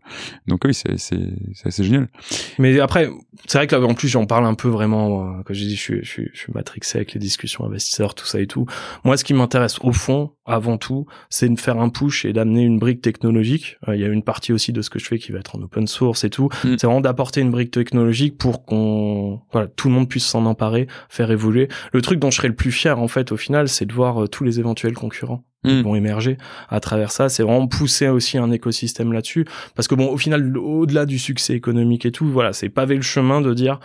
[0.47, 2.09] Donc oui, c'est assez génial.
[2.59, 3.09] Mais après,
[3.47, 5.27] c'est vrai que là, en plus, j'en parle un peu vraiment.
[5.27, 8.15] Euh, quand j'ai dit, je suis je suis je suis matrixé avec les discussions investisseurs,
[8.15, 8.65] tout ça et tout.
[9.03, 12.63] Moi, ce qui m'intéresse au fond, avant tout, c'est de faire un push et d'amener
[12.63, 13.77] une brique technologique.
[13.87, 15.55] Euh, il y a une partie aussi de ce que je fais qui va être
[15.55, 16.49] en open source et tout.
[16.63, 16.75] Mm.
[16.77, 20.87] C'est vraiment d'apporter une brique technologique pour qu'on voilà tout le monde puisse s'en emparer,
[21.09, 21.69] faire évoluer.
[21.93, 24.23] Le truc dont je serais le plus fier en fait au final, c'est de voir
[24.23, 25.81] euh, tous les éventuels concurrents qui hmm.
[25.83, 26.37] vont émerger
[26.69, 27.29] à travers ça.
[27.29, 29.45] C'est vraiment pousser aussi un écosystème là-dessus,
[29.75, 33.01] parce que bon, au final, au-delà du succès économique et tout, voilà, c'est pavé le
[33.01, 33.79] chemin de dire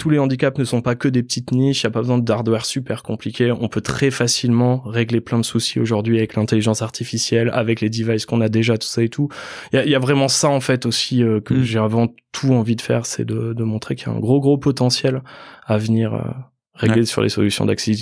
[0.00, 2.18] tous les handicaps ne sont pas que des petites niches, il n'y a pas besoin
[2.18, 7.50] d'hardware super compliqué, on peut très facilement régler plein de soucis aujourd'hui avec l'intelligence artificielle,
[7.52, 9.28] avec les devices qu'on a déjà, tout ça et tout.
[9.74, 11.62] Il y a, vraiment ça en fait aussi euh, que hmm.
[11.62, 14.40] j'ai avant tout envie de faire, c'est de, de, montrer qu'il y a un gros
[14.40, 15.22] gros potentiel
[15.66, 16.20] à venir euh,
[16.80, 17.92] régler sur les solutions d'accès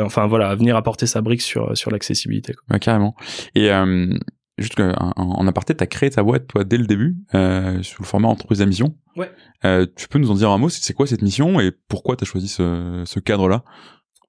[0.00, 3.14] enfin voilà venir apporter sa brique sur sur l'accessibilité ouais, carrément.
[3.54, 4.12] Et euh,
[4.58, 8.06] juste en, en aparté t'as créé ta boîte toi dès le début euh, sous le
[8.06, 9.30] format entreprise à mission ouais.
[9.64, 12.26] Euh, tu peux nous en dire un mot c'est quoi cette mission et pourquoi t'as
[12.26, 13.64] choisi ce, ce cadre là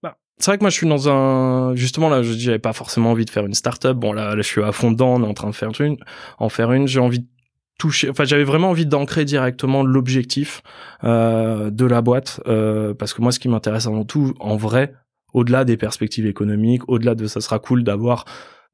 [0.02, 2.74] bah, c'est vrai que moi je suis dans un justement là je dis j'avais pas
[2.74, 3.98] forcément envie de faire une start-up.
[3.98, 5.98] Bon là, là je suis à fond dedans on est en train de faire une
[6.38, 6.88] en faire une.
[6.88, 7.28] J'ai envie de
[7.80, 10.62] toucher enfin j'avais vraiment envie d'ancrer directement l'objectif
[11.04, 14.94] euh, de la boîte euh, parce que moi ce qui m'intéresse avant tout en vrai
[15.34, 18.26] au-delà des perspectives économiques au-delà de ça sera cool d'avoir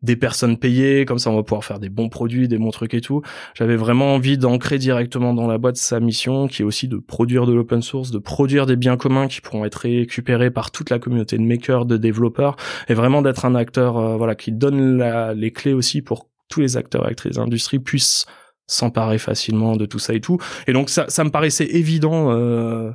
[0.01, 2.93] des personnes payées comme ça on va pouvoir faire des bons produits des bons trucs
[2.93, 3.21] et tout.
[3.53, 7.45] J'avais vraiment envie d'ancrer directement dans la boîte sa mission qui est aussi de produire
[7.45, 10.99] de l'open source de produire des biens communs qui pourront être récupérés par toute la
[10.99, 12.55] communauté de makers de développeurs
[12.87, 16.61] et vraiment d'être un acteur euh, voilà qui donne la, les clés aussi pour tous
[16.61, 18.25] les acteurs actrices d'industrie puissent
[18.67, 20.37] s'emparer facilement de tout ça et tout.
[20.67, 22.91] Et donc ça, ça me paraissait évident euh,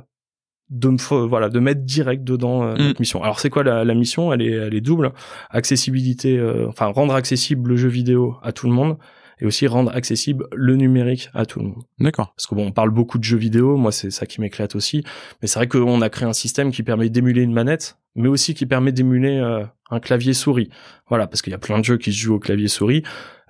[0.69, 2.99] de me voilà de mettre direct dedans euh, notre mm.
[2.99, 3.23] mission.
[3.23, 4.33] Alors c'est quoi la, la, mission?
[4.33, 5.11] Elle est elle est double
[5.49, 8.97] accessibilité, euh, enfin rendre accessible le jeu vidéo à tout le monde
[9.41, 11.83] et aussi rendre accessible le numérique à tout le monde.
[11.99, 12.33] D'accord.
[12.35, 15.03] Parce que bon, on parle beaucoup de jeux vidéo, moi c'est ça qui m'éclate aussi,
[15.41, 18.53] mais c'est vrai qu'on a créé un système qui permet d'émuler une manette, mais aussi
[18.53, 20.69] qui permet d'émuler euh, un clavier souris.
[21.09, 23.03] Voilà, parce qu'il y a plein de jeux qui se jouent au clavier souris.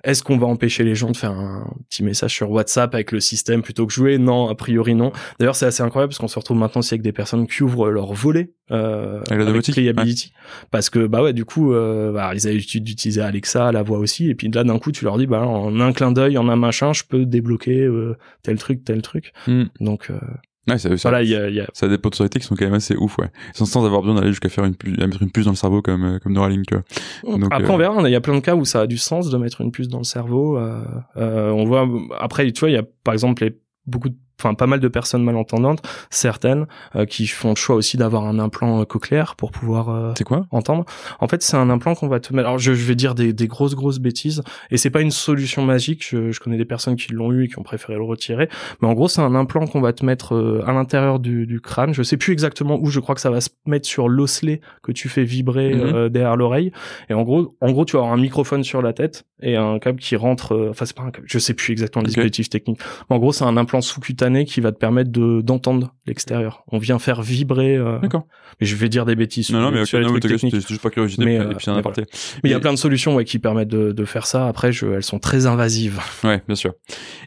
[0.04, 3.20] Est-ce qu'on va empêcher les gens de faire un petit message sur WhatsApp avec le
[3.20, 4.18] système plutôt que jouer?
[4.18, 5.12] Non, a priori non.
[5.38, 7.90] D'ailleurs, c'est assez incroyable parce qu'on se retrouve maintenant aussi avec des personnes qui ouvrent
[7.90, 10.32] leur volet euh, avec, Playability,
[10.70, 13.98] parce que bah ouais, du coup, euh, bah, ils avaient l'habitude d'utiliser Alexa, la voix
[13.98, 16.48] aussi, et puis là d'un coup, tu leur dis bah en un clin d'œil, en
[16.48, 19.32] un machin, je peux débloquer euh, tel truc, tel truc.
[19.46, 19.64] Hmm.
[19.80, 20.18] Donc euh,
[20.68, 21.66] Ouais, ça, voilà, y a, y a...
[21.72, 23.30] ça a des potentialités qui sont quand même assez ouf, ouais.
[23.52, 25.56] Sans, sans avoir besoin d'aller jusqu'à faire une puce, à mettre une puce dans le
[25.56, 26.70] cerveau comme euh, comme Neuralink.
[26.70, 28.08] Donc, après, on euh, verra.
[28.08, 29.88] Il y a plein de cas où ça a du sens de mettre une puce
[29.88, 30.56] dans le cerveau.
[30.56, 30.84] Euh,
[31.16, 31.88] euh on voit
[32.20, 34.88] après, tu vois, il y a par exemple les, beaucoup de enfin pas mal de
[34.88, 39.52] personnes malentendantes, certaines euh, qui font le choix aussi d'avoir un implant euh, cochléaire pour
[39.52, 40.46] pouvoir euh, c'est quoi?
[40.50, 40.84] entendre.
[41.20, 42.48] En fait, c'est un implant qu'on va te mettre.
[42.48, 45.64] Alors je, je vais dire des, des, grosses grosses bêtises et c'est pas une solution
[45.64, 46.04] magique.
[46.08, 48.48] Je, je connais des personnes qui l'ont eu et qui ont préféré le retirer,
[48.80, 51.94] mais en gros c'est un implant qu'on va te mettre à l'intérieur du, du, crâne.
[51.94, 52.90] Je sais plus exactement où.
[52.90, 56.08] Je crois que ça va se mettre sur l'osselet que tu fais vibrer mhm.
[56.08, 56.72] derrière l'oreille.
[57.08, 59.78] Et en gros, en gros, tu vas avoir un microphone sur la tête et un
[59.78, 60.68] câble qui rentre.
[60.70, 61.26] Enfin c'est pas un câble.
[61.28, 62.80] Je sais plus exactement le dispositif technique.
[63.08, 66.64] Mais en gros, c'est un implant sous-cutané qui va te permettre de d'entendre l'extérieur.
[66.68, 67.76] On vient faire vibrer.
[67.76, 67.98] Euh...
[68.00, 68.26] D'accord.
[68.60, 69.50] Mais je vais dire des bêtises.
[69.50, 71.24] Non, non, mais c'est juste pas curiosité.
[71.24, 74.26] Mais, euh, mais il y a plein de solutions ouais, qui permettent de, de faire
[74.26, 74.48] ça.
[74.48, 76.00] Après, je, elles sont très invasives.
[76.24, 76.74] Ouais, bien sûr.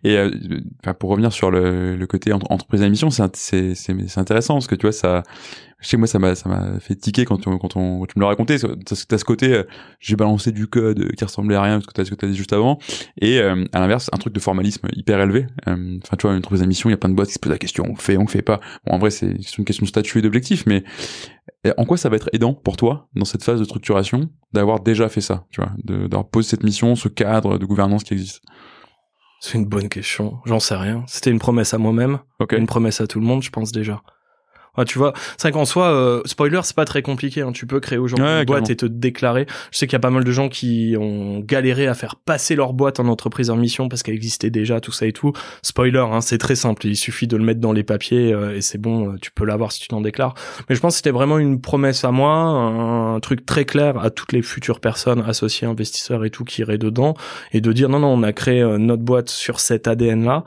[0.04, 0.32] Et euh,
[1.00, 4.84] pour revenir sur le, le côté entreprise à mission, c'est c'est intéressant parce que tu
[4.84, 5.24] vois ça
[5.86, 8.22] je sais moi ça m'a ça m'a fait tiquer quand on, quand on tu me
[8.22, 9.64] l'as raconté t'as ce côté euh,
[10.00, 12.36] j'ai balancé du code qui ressemblait à rien parce que t'as ce que t'as dit
[12.36, 12.80] juste avant.
[13.22, 15.46] Et euh, à l'inverse un truc de formalisme hyper élevé.
[15.68, 17.40] Euh, enfin tu vois une entreprise d'émission il y a plein de boîtes qui se
[17.40, 18.60] posent la question on fait on fait pas.
[18.88, 20.84] Bon en vrai c'est une question de statut et d'objectif mais
[21.78, 25.08] en quoi ça va être aidant pour toi dans cette phase de structuration d'avoir déjà
[25.08, 28.42] fait ça tu vois d'avoir posé cette mission ce cadre de gouvernance qui existe?
[29.40, 30.40] C'est une bonne question.
[30.46, 31.04] J'en sais rien.
[31.06, 32.18] C'était une promesse à moi-même
[32.54, 34.02] une promesse à tout le monde je pense déjà
[34.84, 37.42] tu vois, c'est vrai qu'en soi, euh, spoiler, c'est pas très compliqué.
[37.42, 37.54] Hein.
[37.54, 39.46] Tu peux créer aujourd'hui une boîte et te déclarer.
[39.72, 42.56] Je sais qu'il y a pas mal de gens qui ont galéré à faire passer
[42.56, 45.32] leur boîte en entreprise en mission parce qu'elle existait déjà, tout ça et tout.
[45.62, 46.86] Spoiler, hein, c'est très simple.
[46.88, 49.14] Il suffit de le mettre dans les papiers euh, et c'est bon.
[49.14, 50.34] Euh, tu peux l'avoir si tu t'en déclares.
[50.68, 54.10] Mais je pense que c'était vraiment une promesse à moi, un, truc très clair à
[54.10, 57.16] toutes les futures personnes, associées, investisseurs et tout qui iraient dedans,
[57.54, 60.44] et de dire non, non, on a créé notre boîte sur cet ADN là.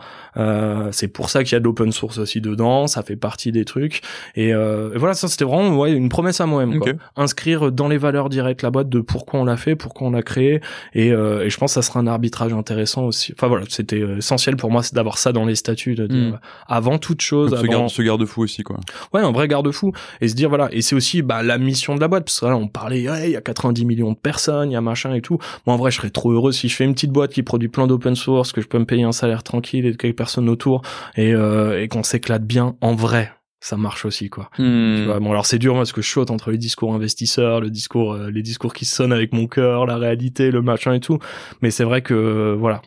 [0.92, 2.86] c'est pour ça qu'il y a de l'open source aussi dedans.
[2.86, 4.02] Ça fait partie des trucs
[4.34, 6.78] Et, euh, et voilà, ça c'était vraiment ouais, une promesse à moi-même.
[6.78, 6.92] quoi.
[6.92, 6.96] Ok.
[7.16, 10.22] Inscrire dans les valeurs directes la boîte de pourquoi on l'a fait, pourquoi on l'a
[10.22, 10.60] créé,
[10.94, 13.32] et, euh, et je pense que ça sera un arbitrage intéressant aussi.
[13.36, 16.18] Enfin voilà, c'était euh, essentiel pour moi, c'est d'avoir ça dans les statuts, de dire
[16.18, 16.34] Mm.
[16.34, 18.76] euh, avant toute chose, avant garde, ce garde-fou aussi, quoi.
[19.12, 19.92] Ouais, un vrai garde-fou.
[20.20, 22.46] Et se dire, voilà, et c'est aussi bah, la mission de la boîte, parce que
[22.46, 25.14] là, on parlait, ouais, il y a 90 millions de personnes, il y a machin
[25.14, 25.38] et tout.
[25.66, 27.68] Moi, en vrai, je serais trop heureux si je fais une petite boîte qui produit
[27.68, 30.48] plein d'open source, que je peux me payer un salaire tranquille et de quelques personnes
[30.48, 30.82] autour,
[31.16, 33.30] et, euh, et qu'on s'éclate bien en vrai.
[33.60, 34.50] Ça marche aussi, quoi.
[34.54, 35.04] Tu Hmm.
[35.06, 37.70] vois, bon, alors c'est dur, moi, parce que je saute entre les discours investisseurs, le
[37.70, 41.18] discours, euh, les discours qui sonnent avec mon cœur, la réalité, le machin et tout.
[41.60, 42.82] Mais c'est vrai que, euh, voilà.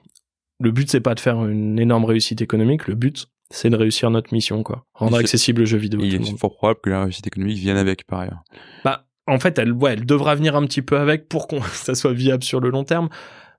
[0.61, 2.87] Le but, c'est pas de faire une énorme réussite économique.
[2.87, 4.85] Le but, c'est de réussir notre mission, quoi.
[4.93, 5.99] Rendre accessible le jeu vidéo.
[6.03, 8.43] il est fort probable que la réussite économique vienne avec, par ailleurs.
[8.85, 11.95] Bah, en fait, elle, ouais, elle devra venir un petit peu avec pour qu'on ça
[11.95, 13.09] soit viable sur le long terme.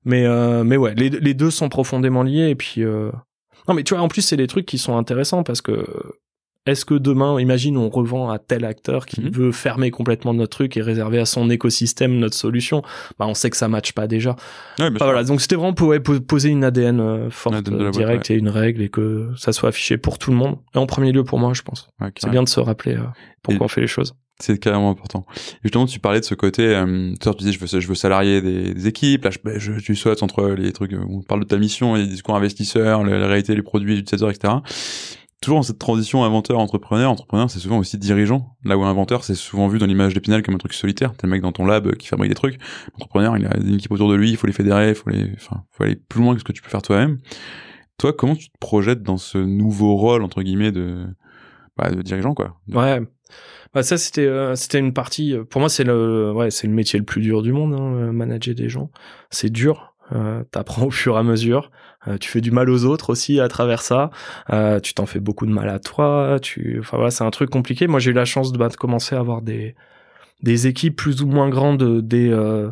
[0.05, 2.49] Mais, euh, mais ouais, les, les deux sont profondément liés.
[2.49, 3.11] Et puis, euh...
[3.69, 5.85] non, mais tu vois, en plus, c'est des trucs qui sont intéressants parce que
[6.67, 9.31] est-ce que demain, imagine, on revend à tel acteur qui Mhm.
[9.31, 12.83] veut fermer complètement notre truc et réserver à son écosystème notre solution?
[13.19, 14.37] Bah, on sait que ça matche pas déjà.
[14.79, 17.91] Ouais, Bah, voilà, donc c'était vraiment pour ouais, poser une ADN euh, forte, ADN euh,
[17.91, 20.57] directe et une règle et que ça soit affiché pour tout le monde.
[20.75, 21.89] Et en premier lieu pour moi, je pense.
[22.19, 23.03] C'est bien de se rappeler euh,
[23.43, 24.15] pourquoi Et- on fait les choses.
[24.41, 25.25] C'est carrément important.
[25.39, 27.87] Et justement, tu parlais de ce côté, euh, tu sais, tu disais, je veux, je
[27.87, 31.21] veux salarier des, des équipes, là, je, ben, je, tu sautes entre les trucs, on
[31.23, 34.55] parle de ta mission, les discours investisseurs, la, la réalité, les produits utilisateurs, etc.
[35.43, 38.57] Toujours dans cette transition inventeur-entrepreneur, entrepreneur, c'est souvent aussi dirigeant.
[38.65, 41.15] Là où inventeur, c'est souvent vu dans l'image d'Épinal comme un truc solitaire.
[41.15, 42.61] T'es le mec dans ton lab qui fabrique des trucs.
[42.95, 45.33] Entrepreneur, il a une équipe autour de lui, il faut les fédérer, il faut les,
[45.35, 47.19] enfin, faut aller plus loin que ce que tu peux faire toi-même.
[47.99, 51.07] Toi, comment tu te projettes dans ce nouveau rôle, entre guillemets, de,
[51.77, 52.61] bah, de dirigeant, quoi?
[52.69, 53.01] Ouais.
[53.75, 56.75] Bah ça c'était euh, c'était une partie euh, pour moi c'est le ouais c'est le
[56.75, 58.91] métier le plus dur du monde hein, euh, manager des gens
[59.31, 61.71] c'est dur euh, t'apprends au fur et à mesure
[62.09, 64.11] euh, tu fais du mal aux autres aussi à travers ça.
[64.51, 66.39] Euh, tu t'en fais beaucoup de mal à toi.
[66.43, 67.87] Tu enfin voilà c'est un truc compliqué.
[67.87, 69.75] Moi j'ai eu la chance de, bah, commencer à avoir des
[70.43, 72.69] des équipes plus ou moins grandes des euh,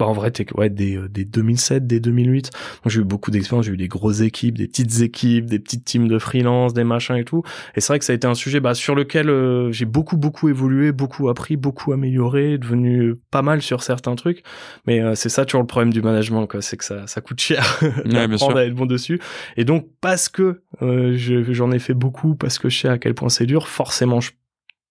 [0.00, 2.50] bah en vrai t'es ouais des euh, des 2007 des 2008
[2.84, 5.84] Moi, j'ai eu beaucoup d'expérience j'ai eu des grosses équipes des petites équipes des petites
[5.84, 7.42] teams de freelance des machins et tout
[7.76, 10.16] et c'est vrai que ça a été un sujet bah, sur lequel euh, j'ai beaucoup
[10.16, 14.42] beaucoup évolué, beaucoup appris, beaucoup amélioré, devenu pas mal sur certains trucs.
[14.86, 17.40] Mais euh, c'est ça toujours le problème du management, quoi, c'est que ça ça coûte
[17.40, 18.28] cher bien sûr.
[18.28, 19.20] d'apprendre à être bon dessus.
[19.56, 22.98] Et donc parce que euh, je- j'en ai fait beaucoup, parce que je sais à
[22.98, 24.30] quel point c'est dur, forcément je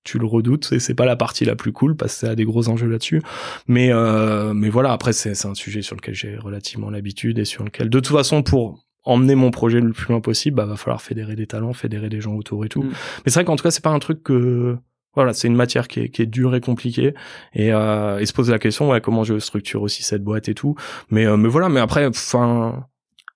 [0.04, 2.36] tu le redoutes et c'est pas la partie la plus cool parce que ça a
[2.36, 3.22] des gros enjeux là-dessus.
[3.68, 7.46] Mais euh, mais voilà après c'est c'est un sujet sur lequel j'ai relativement l'habitude et
[7.46, 10.76] sur lequel de toute façon pour emmener mon projet le plus loin possible bah va
[10.76, 12.84] falloir fédérer des talents fédérer des gens autour et tout.
[12.84, 12.90] Mm.
[13.26, 14.78] mais c'est vrai qu'en tout cas c'est pas un truc que
[15.16, 17.14] voilà c'est une matière qui est, qui est dure et compliquée.
[17.54, 20.54] Et, euh, et se poser la question ouais comment je structure aussi cette boîte et
[20.54, 20.76] tout.
[21.10, 22.86] Mais euh, mais voilà mais après enfin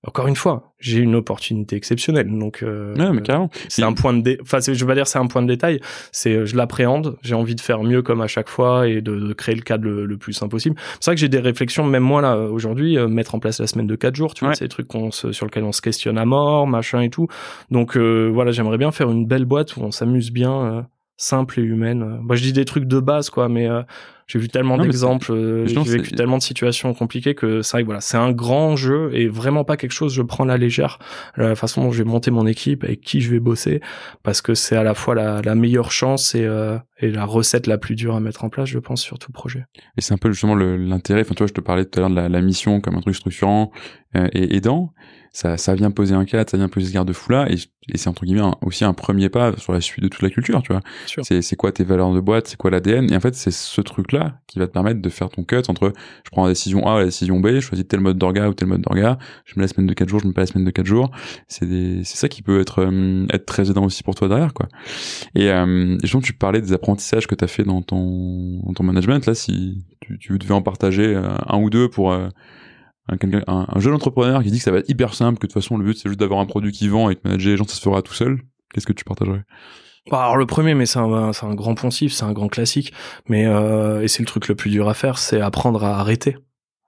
[0.06, 3.50] encore une fois j'ai une opportunité exceptionnelle donc euh, Ouais, mais carrément.
[3.70, 4.38] c'est un point de dé...
[4.42, 5.80] enfin je vais pas dire c'est un point de détail
[6.12, 9.16] c'est euh, je l'appréhende j'ai envie de faire mieux comme à chaque fois et de,
[9.18, 11.86] de créer le cadre le, le plus simple possible c'est vrai que j'ai des réflexions
[11.86, 14.54] même moi là aujourd'hui euh, mettre en place la semaine de 4 jours tu vois
[14.56, 17.28] c'est des trucs qu'on se, sur lesquels on se questionne à mort machin et tout.
[17.72, 20.82] Donc euh, voilà j'aimerais bien faire une belle boîte où on s'amuse bien euh,
[21.18, 22.20] simple et humaine.
[22.22, 23.82] Moi je dis des trucs de base quoi mais euh,
[24.28, 27.88] j'ai vu tellement d'exemples euh, j'ai vécu tellement de situations compliquées que c'est vrai que
[27.88, 31.00] voilà c'est un grand jeu et vraiment pas quelque chose je prends la légère
[31.36, 33.82] la façon dont je vais monter mon équipe avec qui je vais bosser
[34.24, 37.68] parce que c'est à la fois la, la meilleure chance et, euh, et la recette
[37.68, 39.66] la plus dure à mettre en place je pense sur tout projet
[39.98, 41.22] Et c'est un peu justement l'intérêt.
[41.22, 43.02] Enfin, tu vois, je te parlais tout à l'heure de la, la mission comme un
[43.02, 43.72] truc structurant
[44.16, 44.94] euh, et aidant.
[45.36, 47.56] Ça, ça vient poser un cadre, ça vient poser ce garde-fou-là, et,
[47.90, 50.30] et c'est entre guillemets un- aussi un premier pas sur la suite de toute la
[50.30, 50.82] culture, tu vois.
[51.08, 51.26] Sûr.
[51.26, 53.82] C'est, c'est quoi tes valeurs de boîte, c'est quoi l'ADN, et en fait, c'est ce
[53.82, 55.92] truc-là qui va te permettre de faire ton cut entre
[56.24, 58.54] je prends la décision A ou la décision B, je choisis tel mode d'orga ou
[58.54, 60.66] tel mode d'orga, je mets la semaine de 4 jours, je mets pas la semaine
[60.66, 61.10] de 4 jours.
[61.48, 64.68] C'est ça qui peut être, euh, être très aidant aussi pour toi derrière, quoi.
[65.34, 68.84] Et euh, justement, tu parlais des apprentissages que tu as fait dans ton, dans ton
[68.84, 69.26] management.
[69.26, 72.28] Là, si tu, tu devais en partager euh, un ou deux pour euh,
[73.10, 75.78] un, jeune entrepreneur qui dit que ça va être hyper simple, que de toute façon,
[75.78, 77.76] le but, c'est juste d'avoir un produit qui vend et que manager les gens, ça
[77.76, 78.40] se fera tout seul,
[78.74, 79.44] qu'est-ce que tu partagerais?
[80.12, 82.94] Bah, alors le premier mais c'est un, c'est un grand poncif c'est un grand classique.
[83.30, 86.36] Mais euh, et c'est le truc le plus dur à faire c'est apprendre à arrêter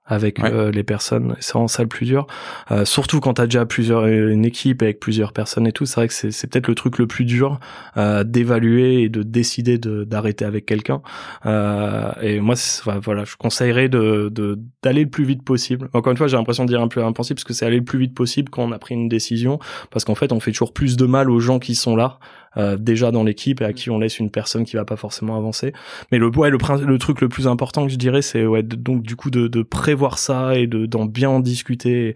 [0.06, 0.52] avec Ouais.
[0.52, 1.36] euh, les personnes.
[1.40, 2.26] C'est vraiment ça le plus dur.
[2.70, 6.08] Euh, surtout quand t'as déjà plusieurs une équipe avec plusieurs personnes et tout c'est vrai
[6.08, 7.58] que c'est c'est peut-être le truc le plus dur
[7.96, 11.02] euh, d'évaluer et de décider de d'arrêter avec quelqu'un.
[11.44, 12.54] Euh, et moi
[13.02, 15.88] voilà je conseillerais de de d'aller le plus vite possible.
[15.92, 17.84] Encore une fois j'ai l'impression de dire un peu impossible parce que c'est aller le
[17.84, 19.58] plus vite possible quand on a pris une décision
[19.90, 22.18] parce qu'en fait on fait toujours plus de mal aux gens qui sont là
[22.56, 25.36] euh, déjà dans l'équipe et à qui on laisse une personne qui va pas forcément
[25.36, 25.72] avancer.
[26.12, 28.76] Mais le ouais, le, le truc le plus important que je dirais, c'est ouais, de-
[28.76, 32.14] donc du coup de, de prévoir ça et de d'en bien en discuter.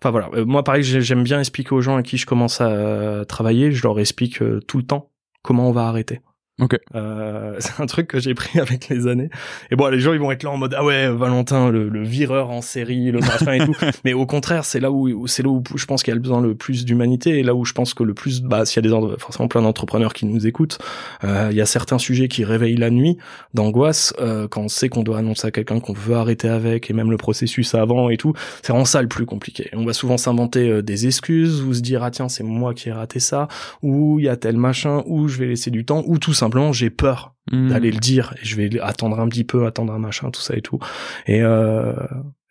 [0.00, 2.60] Enfin voilà, Euh, moi pareil, j'ai- j'aime bien expliquer aux gens à qui je commence
[2.60, 5.10] à euh, travailler, je leur explique euh, tout le temps
[5.42, 6.20] comment on va arrêter.
[6.60, 6.78] Ok.
[6.94, 9.28] Euh, c'est un truc que j'ai pris avec les années.
[9.70, 12.02] Et bon, les gens ils vont être là en mode ah ouais Valentin le, le
[12.04, 13.74] vireur en série, le machin et tout.
[14.04, 16.20] Mais au contraire, c'est là où c'est là où je pense qu'il y a le
[16.20, 18.86] besoin le plus d'humanité et là où je pense que le plus bah s'il y
[18.86, 20.78] a des forcément plein d'entrepreneurs qui nous écoutent,
[21.24, 23.18] euh, il y a certains sujets qui réveillent la nuit
[23.52, 26.92] d'angoisse euh, quand on sait qu'on doit annoncer à quelqu'un qu'on veut arrêter avec et
[26.92, 28.32] même le processus avant et tout.
[28.62, 29.70] C'est vraiment ça le plus compliqué.
[29.72, 32.90] On va souvent s'inventer euh, des excuses ou se dire ah tiens c'est moi qui
[32.90, 33.48] ai raté ça
[33.82, 36.43] ou il y a tel machin ou je vais laisser du temps ou tout ça
[36.44, 37.68] simplement j'ai peur hmm.
[37.68, 40.56] d'aller le dire et je vais attendre un petit peu, attendre un machin, tout ça
[40.56, 40.78] et tout.
[41.26, 41.94] Et euh,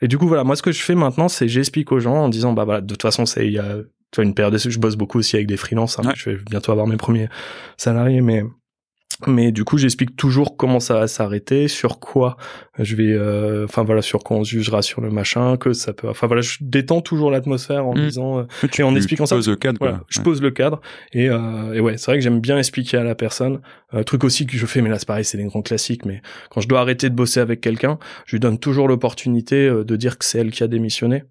[0.01, 2.29] et du coup voilà, moi ce que je fais maintenant, c'est j'explique aux gens en
[2.29, 3.77] disant bah voilà, de toute façon c'est il y a
[4.11, 6.37] tu vois une période de je bosse beaucoup aussi avec des freelances, hein, je vais
[6.49, 7.29] bientôt avoir mes premiers
[7.77, 8.43] salariés mais
[9.28, 12.38] mais du coup j'explique toujours comment ça va s'arrêter sur quoi
[12.80, 15.93] je vais euh, enfin voilà sur quoi on se jugera sur le machin que ça
[15.93, 18.01] peut enfin voilà je détends toujours l'atmosphère en mmh.
[18.01, 21.74] disant euh, tu, en expliquant ça le cadre voilà, je pose le cadre et, euh,
[21.74, 23.59] et ouais c'est vrai que j'aime bien expliquer à la personne
[23.93, 26.22] euh, truc aussi que je fais mais là c'est pareil c'est des grands classiques mais
[26.49, 29.95] quand je dois arrêter de bosser avec quelqu'un je lui donne toujours l'opportunité euh, de
[29.95, 31.24] dire que c'est elle qui a démissionné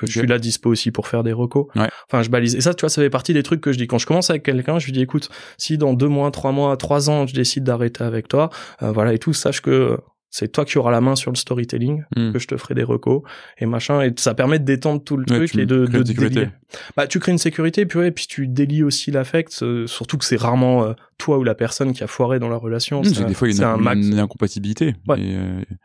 [0.00, 1.66] que je suis là dispo aussi pour faire des recos.
[2.08, 2.56] Enfin, je balise.
[2.56, 3.86] Et ça, tu vois, ça fait partie des trucs que je dis.
[3.86, 5.28] Quand je commence avec quelqu'un, je lui dis, écoute,
[5.58, 8.50] si dans deux mois, trois mois, trois ans, je décide d'arrêter avec toi,
[8.82, 9.98] euh, voilà, et tout, sache que
[10.30, 12.32] c'est toi qui auras la main sur le storytelling, hmm.
[12.32, 13.22] que je te ferai des recos
[13.58, 14.00] et machin.
[14.02, 16.48] Et ça permet de détendre tout le truc et de, de délier.
[16.96, 20.24] Bah, tu crées une sécurité, puis ouais, puis tu délies aussi l'affect, euh, surtout que
[20.24, 23.00] c'est rarement euh, toi ou la personne qui a foiré dans la relation.
[23.00, 24.94] Hmm, c'est des fois il y a une, incompatibilité.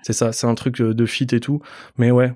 [0.03, 1.61] C'est ça, c'est un truc de fit et tout.
[1.97, 2.34] Mais ouais,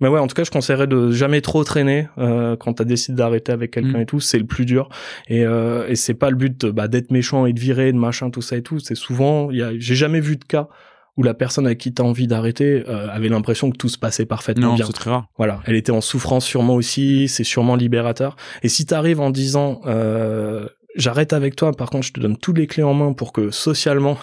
[0.00, 3.16] mais ouais, en tout cas, je conseillerais de jamais trop traîner euh, quand t'as décidé
[3.16, 4.02] d'arrêter avec quelqu'un mm.
[4.02, 4.20] et tout.
[4.20, 4.88] C'est le plus dur.
[5.28, 8.30] Et, euh, et c'est pas le but bah, d'être méchant et de virer, de machin,
[8.30, 8.78] tout ça et tout.
[8.78, 10.68] C'est souvent, y a, j'ai jamais vu de cas
[11.16, 14.26] où la personne avec qui t'as envie d'arrêter euh, avait l'impression que tout se passait
[14.26, 14.86] parfaitement non, bien.
[14.86, 15.26] c'est très rare.
[15.36, 17.28] Voilà, elle était en souffrance sûrement aussi.
[17.28, 18.36] C'est sûrement libérateur.
[18.62, 22.58] Et si t'arrives en disant euh, j'arrête avec toi, par contre, je te donne toutes
[22.58, 24.16] les clés en main pour que socialement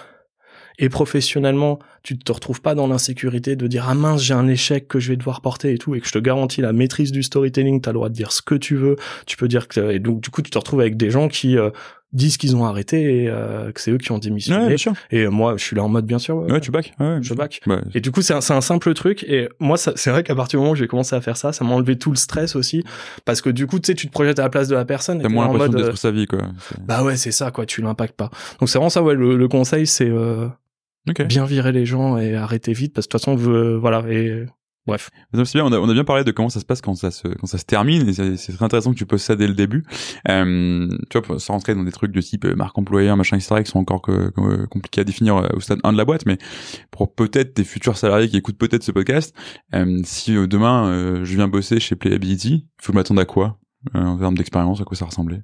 [0.80, 4.88] et professionnellement, tu te retrouves pas dans l'insécurité de dire ah mince j'ai un échec
[4.88, 7.22] que je vais devoir porter et tout et que je te garantis la maîtrise du
[7.22, 8.96] storytelling, tu as le droit de dire ce que tu veux,
[9.26, 11.58] tu peux dire que et donc du coup tu te retrouves avec des gens qui
[11.58, 11.70] euh,
[12.14, 14.74] disent qu'ils ont arrêté et euh, que c'est eux qui ont démissionné.
[15.12, 16.38] et moi, je suis là en mode bien sûr.
[16.38, 16.94] Ouais, tu back.
[16.98, 17.60] Ouais, je back.
[17.94, 19.26] et du coup, c'est un, un, simple truc.
[19.28, 21.66] Et moi, c'est vrai qu'à partir du moment où j'ai commencé à faire ça, ça
[21.66, 22.86] m'a enlevé tout le stress aussi,
[23.26, 25.22] parce que du coup, tu sais, tu te projettes à la place de la personne.
[25.22, 26.40] T'as moins l'impression d'être sa vie, quoi.
[26.86, 27.66] Bah ouais, c'est ça, quoi.
[27.66, 28.30] Tu l'impactes pas.
[28.62, 29.14] Donc c'est vraiment ça, ouais.
[29.14, 30.10] Le, le conseil, c'est
[31.14, 34.04] Bien virer les gens et arrêter vite parce que de toute façon, euh, voilà.
[34.10, 34.46] Et
[34.88, 35.10] bref.
[35.34, 35.66] C'est bien.
[35.66, 37.48] On a, on a, bien parlé de comment ça se passe quand ça se quand
[37.48, 38.08] ça se termine.
[38.10, 39.84] Et c'est très intéressant que tu poses ça dès le début.
[40.30, 43.64] Euh, tu vois, sans rentrer dans des trucs de type euh, marque employeur, machin, etc.,
[43.64, 44.32] qui sont encore que,
[44.66, 46.26] compliqués à définir euh, au stade 1 de la boîte.
[46.26, 46.38] Mais
[46.92, 49.36] pour peut-être tes futurs salariés qui écoutent peut-être ce podcast,
[49.76, 53.60] euh, si demain je viens bosser chez Playability, il faut m'attendre à quoi
[53.94, 55.42] en termes d'expérience, à quoi ça ressemblait?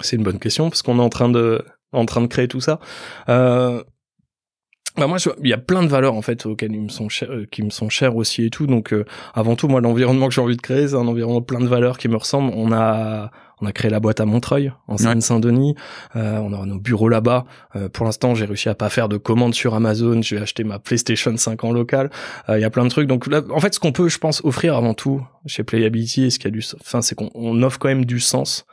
[0.00, 2.60] C'est une bonne question parce qu'on est en train de en train de créer tout
[2.60, 2.78] ça.
[3.28, 3.82] Euh,
[4.96, 7.30] bah moi, il y a plein de valeurs en fait auxquelles ils me sont chers,
[7.30, 8.66] euh, qui me sont chères aussi et tout.
[8.66, 11.60] Donc, euh, avant tout, moi, l'environnement que j'ai envie de créer, c'est un environnement plein
[11.60, 12.52] de valeurs qui me ressemblent.
[12.54, 13.30] On a,
[13.60, 15.74] on a créé la boîte à Montreuil, en Seine-Saint-Denis.
[16.16, 17.44] Euh, on aura nos bureaux là-bas.
[17.92, 20.22] pour l'instant, j'ai réussi à pas faire de commandes sur Amazon.
[20.22, 22.10] Je vais acheter ma PlayStation 5 en local.
[22.48, 23.08] Il y a plein de trucs.
[23.08, 26.30] Donc, là, en fait, ce qu'on peut, je pense, offrir avant tout chez Playability, et
[26.30, 28.66] ce qu'il y a du, enfin, c'est qu'on offre quand même du sens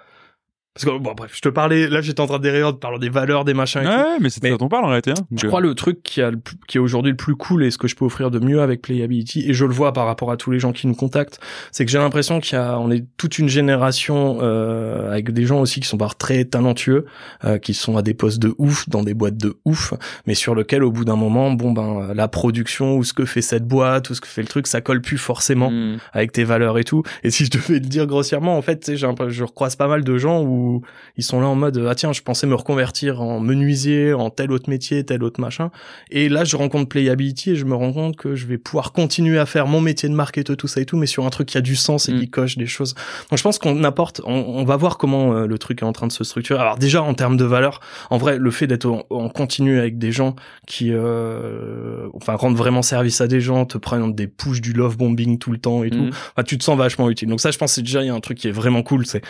[0.74, 2.98] parce que bon bref, je te parlais là j'étais en train de dérailler de parler
[2.98, 5.26] des valeurs des machins et ouais, mais c'est ça dont on parle en réalité hein.
[5.36, 7.78] Je crois le truc qui a le qui est aujourd'hui le plus cool et ce
[7.78, 10.38] que je peux offrir de mieux avec Playability et je le vois par rapport à
[10.38, 11.40] tous les gens qui nous contactent,
[11.72, 15.46] c'est que j'ai l'impression qu'il y a on est toute une génération euh, avec des
[15.46, 17.06] gens aussi qui sont par très talentueux,
[17.46, 19.94] euh, qui sont à des postes de ouf dans des boîtes de ouf,
[20.26, 23.44] mais sur lequel au bout d'un moment bon ben la production ou ce que fait
[23.44, 25.98] cette boîte ou ce que fait le truc, ça colle plus forcément hmm.
[26.14, 27.04] avec tes valeurs et tout.
[27.24, 30.18] Et si je devais le dire grossièrement en fait, sais je recroise pas mal de
[30.18, 30.63] gens où
[31.18, 34.52] ils sont là en mode ah tiens je pensais me reconvertir en menuisier en tel
[34.52, 35.72] autre métier tel autre machin.
[36.12, 39.40] Et là je rencontre Playability et je me rends compte que je vais pouvoir continuer
[39.40, 41.58] à faire mon métier de marketeur tout ça et tout mais sur un truc qui
[41.58, 42.30] a du sens et qui mm.
[42.30, 42.96] coche des choses.
[43.30, 46.08] Donc je pense qu'on apporte on, va voir comment euh, le truc est en train
[46.08, 46.60] de se structurer.
[46.60, 50.12] Alors déjà en termes de valeur en vrai le fait d'être en, continu avec des
[50.12, 50.36] gens
[50.68, 51.93] qui euh,
[52.24, 55.52] enfin rendent vraiment service à des gens te prennent des push du love bombing tout
[55.52, 56.10] le temps et tout.
[56.36, 57.30] Bah, tu te sens vachement utile.
[57.30, 59.06] Donc ça je pense c'est déjà il y a un truc qui est vraiment cool
[59.06, 59.22] c'est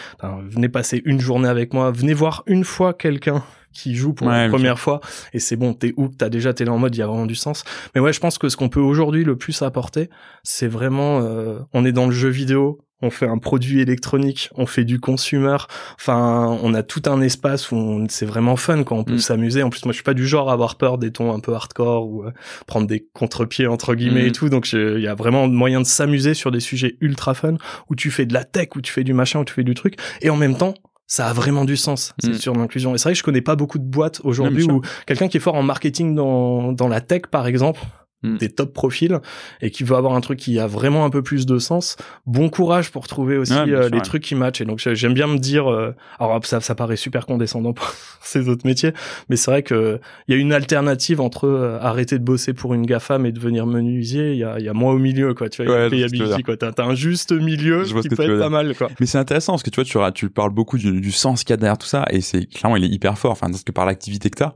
[0.49, 4.49] venez passer une journée avec moi, venez voir une fois quelqu'un qui joue pour la
[4.49, 5.01] première fois.
[5.33, 6.07] Et c'est bon t'es où?
[6.07, 7.63] T'as déjà t'es là en mode il y a vraiment du sens.
[7.95, 10.09] Mais ouais je pense que ce qu'on peut aujourd'hui le plus apporter
[10.43, 14.65] c'est vraiment euh, on est dans le jeu vidéo on fait un produit électronique, on
[14.65, 15.57] fait du consumer.
[15.95, 19.19] Enfin, on a tout un espace où c'est vraiment fun quand on peut mm.
[19.19, 19.63] s'amuser.
[19.63, 21.53] En plus, moi, je suis pas du genre à avoir peur des tons un peu
[21.53, 22.31] hardcore ou euh,
[22.65, 24.33] prendre des contre-pieds entre guillemets et mm.
[24.33, 24.49] tout.
[24.49, 27.55] Donc, il y a vraiment moyen de s'amuser sur des sujets ultra fun
[27.89, 29.73] où tu fais de la tech, où tu fais du machin, où tu fais du
[29.73, 30.73] truc, et en même temps,
[31.05, 32.33] ça a vraiment du sens, c'est Mm.
[32.35, 32.95] sur l'inclusion.
[32.95, 35.41] Et c'est vrai que je connais pas beaucoup de boîtes aujourd'hui où quelqu'un qui est
[35.41, 37.81] fort en marketing dans, dans la tech, par exemple,
[38.23, 38.37] Mm.
[38.37, 39.19] des top profils,
[39.61, 42.49] et qui veut avoir un truc qui a vraiment un peu plus de sens, bon
[42.49, 44.01] courage pour trouver aussi Ouais, euh, les ouais.
[44.01, 44.61] trucs qui matchent.
[44.61, 47.85] Et donc j'ai- j'aime bien me dire, euh, alors ça, ça paraît super condescendant pour
[48.23, 48.93] ces autres métiers,
[49.29, 52.73] mais c'est vrai que il y a une alternative entre euh, arrêter de bosser pour
[52.73, 55.49] une GAFAM et devenir menuisier, il y a, il y a moi au milieu, quoi.
[55.49, 56.55] Tu vois, Ouais, payability, quoi.
[56.57, 58.89] T'as un juste milieu Je qui peut être pas mal, quoi.
[58.99, 61.51] Mais c'est intéressant parce que tu vois, tu, tu parles beaucoup du, du sens qu'il
[61.51, 63.71] y a derrière tout ça et c'est clairement il est hyper fort, enfin parce que
[63.73, 64.53] par l'activité que t'as.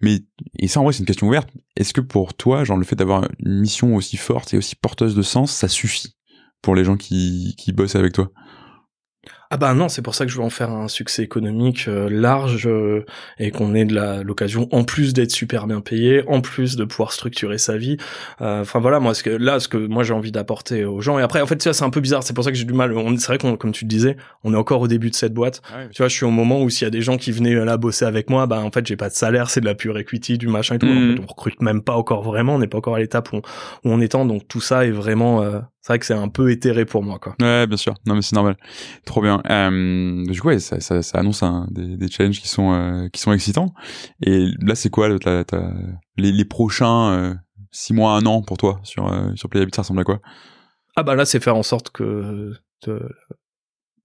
[0.00, 0.20] Mais
[0.58, 1.48] et ça en vrai c'est une question ouverte.
[1.78, 5.14] Est-ce que pour toi, genre le fait d'avoir une mission aussi forte et aussi porteuse
[5.14, 6.16] de sens, ça suffit
[6.60, 8.32] pour les gens qui qui bossent avec toi?
[9.50, 12.10] Ah bah non, c'est pour ça que je veux en faire un succès économique euh,
[12.10, 13.06] large euh,
[13.38, 16.84] et qu'on ait de la l'occasion en plus d'être super bien payé, en plus de
[16.84, 17.96] pouvoir structurer sa vie.
[18.42, 21.18] Euh, Enfin voilà, moi ce que là ce que moi j'ai envie d'apporter aux gens
[21.18, 22.74] et après en fait ça c'est un peu bizarre, c'est pour ça que j'ai du
[22.74, 22.92] mal.
[22.92, 25.32] On- C'est vrai qu'on comme tu le disais, on est encore au début de cette
[25.32, 25.62] boîte.
[25.92, 27.78] Tu vois, je suis au moment où s'il y a des gens qui venaient là
[27.78, 30.36] bosser avec moi, bah en fait j'ai pas de salaire, c'est de la pure equity,
[30.36, 30.86] du machin et tout.
[30.86, 31.12] Mhm.
[31.12, 33.36] En fait, on recrute même pas encore vraiment, on n'est pas encore à l'étape où,
[33.36, 36.12] on- où on est en, donc tout ça est vraiment, euh, c'est vrai que c'est
[36.12, 37.34] un peu éthéré pour moi quoi.
[37.40, 37.94] Ouais, bien sûr.
[38.04, 38.58] Non, mais c'est normal.
[39.06, 39.42] Trop bien.
[39.48, 43.22] Euh, du coup, ouais, ça, ça, ça annonce des, des challenges qui sont euh, qui
[43.22, 43.72] sont excitants.
[44.22, 45.72] Et là, c'est quoi le- ta- ta-
[46.18, 47.34] les, les prochains euh,
[47.70, 50.20] six mois, un an pour toi sur euh, sur Playabit Ça ressemble à quoi?
[50.94, 52.52] Ah bah là, c'est faire en sorte que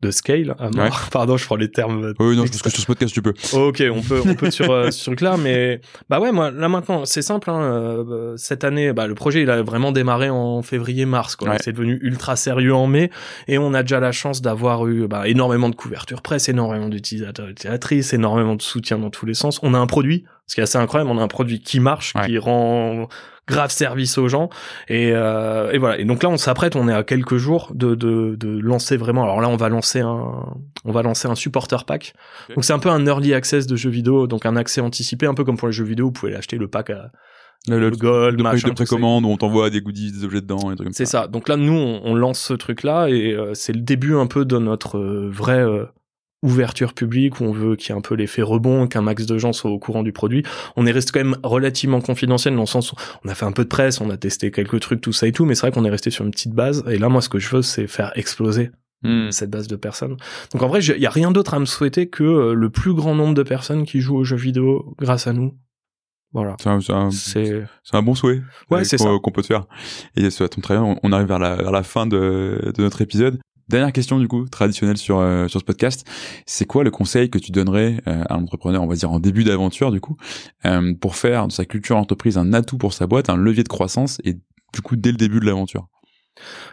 [0.03, 0.85] de, scale à mort.
[0.85, 0.91] Ouais.
[1.11, 2.13] Pardon, je prends les termes.
[2.19, 3.33] Oui, non, je pense que sur ce podcast, tu peux.
[3.53, 7.05] Ok, on peut, on peut sur euh, ce truc-là, mais bah ouais, moi là maintenant,
[7.05, 7.49] c'est simple.
[7.49, 11.35] Hein, euh, cette année, bah le projet il a vraiment démarré en février-mars.
[11.35, 11.49] quoi.
[11.49, 11.57] Ouais.
[11.61, 13.09] C'est devenu ultra sérieux en mai,
[13.47, 17.47] et on a déjà la chance d'avoir eu bah, énormément de couverture presse, énormément d'utilisateurs,
[17.47, 19.59] utilisatrices, énormément de soutien dans tous les sens.
[19.63, 21.09] On a un produit, ce qui est assez incroyable.
[21.11, 22.27] On a un produit qui marche, Ouais.
[22.27, 23.07] qui rend
[23.47, 24.49] grave service aux gens.
[24.87, 25.99] Et, euh, et voilà.
[25.99, 26.75] Et donc là on s'apprête.
[26.75, 29.23] On est à quelques jours de, de, de lancer vraiment.
[29.23, 30.45] Alors là on va lancer un
[30.85, 32.13] on va lancer un supporter pack.
[32.55, 35.33] Donc c'est un peu un early access de jeux vidéo donc un accès anticipé un
[35.33, 37.11] peu comme pour les jeux vidéo vous pouvez l'acheter le pack à
[37.67, 38.83] Le, le, le gold le machin de ça.
[38.85, 41.21] précommande où on t'envoie des goodies, des objets dedans, et des trucs comme c'est ça.
[41.23, 41.27] ça.
[41.27, 44.27] Donc là nous on, on lance ce truc là et euh, c'est le début un
[44.27, 45.85] peu de notre euh, vraie euh,
[46.43, 49.37] ouverture publique où on veut qu'il y ait un peu l'effet rebond, qu'un max de
[49.39, 50.43] gens soient au courant du produit.
[50.75, 53.51] On est resté quand même relativement confidentiel dans le sens où on a fait un
[53.51, 55.71] peu de presse, on a testé quelques trucs, tout ça et tout, mais c'est vrai
[55.71, 56.83] qu'on est resté sur une petite base.
[56.87, 58.69] Et là, moi, ce que je veux, c'est faire exploser
[59.05, 59.31] Hmm.
[59.31, 60.15] cette base de personnes.
[60.53, 62.93] Donc en vrai, il y a rien d'autre à me souhaiter que euh, le plus
[62.93, 65.57] grand nombre de personnes qui jouent aux jeux vidéo grâce à nous.
[66.31, 66.55] Voilà.
[66.61, 68.41] C'est un, un- C'est c'est un bon souhait
[68.71, 69.19] Ouais, euh, c'est qu'on ça.
[69.21, 69.65] qu'on peut te faire.
[70.15, 72.81] Et ça tombe très bien, on- on arrive vers la, vers la fin de, de
[72.81, 73.39] notre épisode.
[73.69, 76.05] Dernière question du coup, traditionnelle sur, euh, sur ce podcast.
[76.45, 79.19] C'est quoi le conseil que tu donnerais euh, à un entrepreneur, on va dire en
[79.19, 80.17] début d'aventure du coup,
[80.65, 83.69] euh, pour faire de sa culture entreprise un atout pour sa boîte, un levier de
[83.69, 85.87] croissance et du coup dès le début de l'aventure?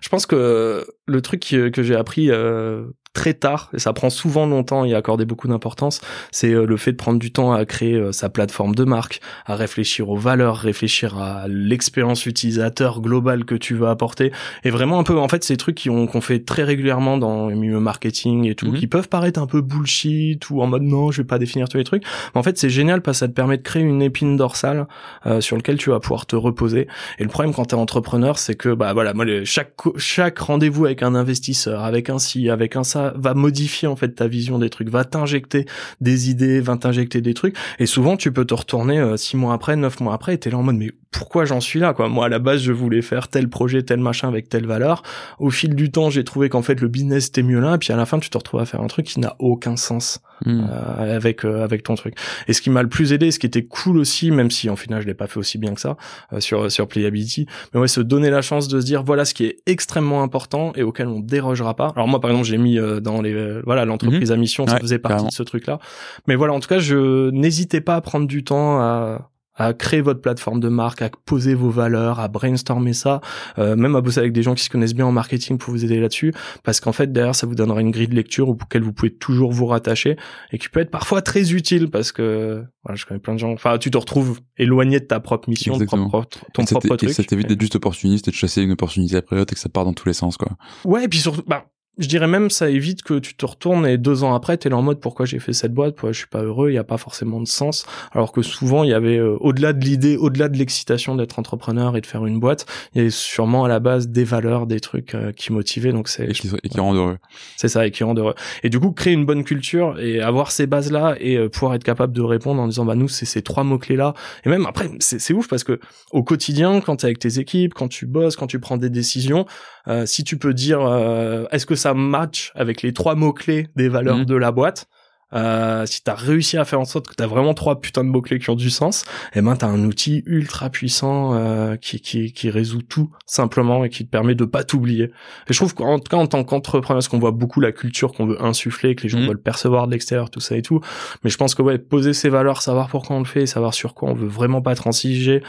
[0.01, 4.09] Je pense que le truc qui- que j'ai appris euh, très tard, et ça prend
[4.09, 6.01] souvent longtemps et accorder beaucoup d'importance,
[6.31, 9.21] c'est euh, le fait de prendre du temps à créer euh, sa plateforme de marque,
[9.47, 14.31] à réfléchir aux valeurs, réfléchir à l'expérience utilisateur globale que tu veux apporter,
[14.63, 17.81] et vraiment un peu, en fait, ces trucs qu'on fait très régulièrement dans les milieux
[17.81, 18.77] marketing et tout, Mhm.
[18.79, 21.79] qui peuvent paraître un peu bullshit ou en mode non, je vais pas définir tous
[21.79, 24.03] les trucs, mais en fait, c'est génial parce que ça te permet de créer une
[24.03, 24.87] épine dorsale
[25.27, 26.87] euh, sur lequel tu vas pouvoir te reposer.
[27.19, 30.87] Et le problème quand t'es entrepreneur, c'est que bah voilà, moi le- chaque chaque rendez-vous
[30.87, 34.59] avec un investisseur, avec un ci, avec un ça, va modifier en fait ta vision
[34.59, 35.67] des trucs, va t'injecter
[36.01, 37.57] des idées, va t'injecter des trucs.
[37.79, 40.51] Et souvent tu peux te retourner euh, six mois après, neuf mois après, et t'es
[40.51, 42.09] là en mode mais pourquoi j'en suis là quoi?
[42.09, 45.03] Moi à la base je voulais faire tel projet, tel machin avec telle valeur.
[45.39, 47.93] Au fil du temps j'ai trouvé qu'en fait le business était mieux là, et puis
[47.93, 51.15] à la fin tu te retrouves à faire un truc qui n'a aucun sens euh,
[51.17, 52.15] avec euh, avec ton truc.
[52.49, 54.77] Et ce qui m'a le plus aidé, ce qui était cool aussi, même si en
[54.77, 55.97] final je l'ai pas fait aussi bien que ça
[56.33, 59.35] euh, sur sur Playability, mais ouais, se donner la chance de se dire voilà ce
[59.35, 61.93] qui est extrêmement important et auquel on dérogera pas.
[61.97, 64.73] Alors moi par exemple j'ai mis euh, dans les euh, voilà l'entreprise à mission, ça
[64.73, 64.77] Mhm.
[64.77, 65.29] Ouais, faisait partie carrément.
[65.29, 65.79] de ce truc là.
[66.27, 69.31] Mais voilà en tout cas je n'hésitez pas à prendre du temps à
[69.61, 73.21] à créer votre plateforme de marque, à poser vos valeurs, à brainstormer ça,
[73.59, 75.85] euh, même à bosser avec des gens qui se connaissent bien en marketing pour vous
[75.85, 76.33] aider là-dessus,
[76.65, 79.53] parce qu'en fait derrière ça vous donnera une grille de lecture auquel vous pouvez toujours
[79.53, 80.17] vous rattacher
[80.53, 83.53] et qui peut être parfois très utile parce que voilà je connais plein de gens,
[83.53, 87.11] enfin tu te retrouves éloigné de ta propre mission, de propre- ton propre truc.
[87.11, 89.61] et ça t'évite d'être juste opportuniste et de chasser une opportunité après l'autre et que
[89.61, 90.49] ça part dans tous les sens quoi.
[90.85, 91.67] Ouais, et puis surtout, bah,
[92.01, 94.77] je dirais même ça évite que tu te retournes et deux ans après t'es là
[94.77, 96.85] en mode pourquoi j'ai fait cette boîte, pourquoi je suis pas heureux, il y a
[96.85, 97.87] pas forcément de sens.
[98.13, 101.97] Alors que souvent il y avait euh, au-delà de l'idée, au-delà de l'excitation d'être entrepreneur
[101.97, 104.81] et de faire une boîte, il y avait sûrement à la base des valeurs, des
[104.81, 105.93] trucs euh, qui motivaient.
[105.93, 107.19] Donc c'est Et qui, et qui rendent heureux.
[107.57, 108.35] c'est ça et qui rendent heureux.
[108.63, 111.75] Et du coup créer une bonne culture et avoir ces bases là et euh, pouvoir
[111.75, 114.15] être capable de répondre en disant bah nous c'est ces trois mots clés là.
[114.45, 115.79] Et même après c'est c'est ouf parce que
[116.11, 119.47] au quotidien quand t'es avec tes équipes, quand tu bosses, quand tu prends des décisions,
[119.89, 123.69] euh, si tu peux dire euh, est-ce que ça match avec les trois mots clés
[123.77, 124.25] des valeurs Mhm.
[124.25, 124.87] de la boîte
[125.33, 128.21] euh, si t'as réussi à faire en sorte que t'as vraiment trois putains de mots
[128.21, 129.05] clés qui ont du sens,
[129.37, 133.91] eh ben t'as un outil ultra puissant euh, qui, qui qui résout tout simplement et
[133.91, 135.05] qui te permet de pas t'oublier.
[135.05, 138.13] Et je trouve qu'en tout cas en tant qu'entrepreneur, parce qu'on voit beaucoup la culture
[138.13, 139.29] qu'on veut insuffler, que les gens Mhm.
[139.29, 140.81] veulent percevoir de l'extérieur, tout ça et tout.
[141.23, 143.95] Mais je pense que ouais, poser ses valeurs, savoir pourquoi on le fait, savoir sur
[143.95, 145.45] quoi on veut vraiment pas transiger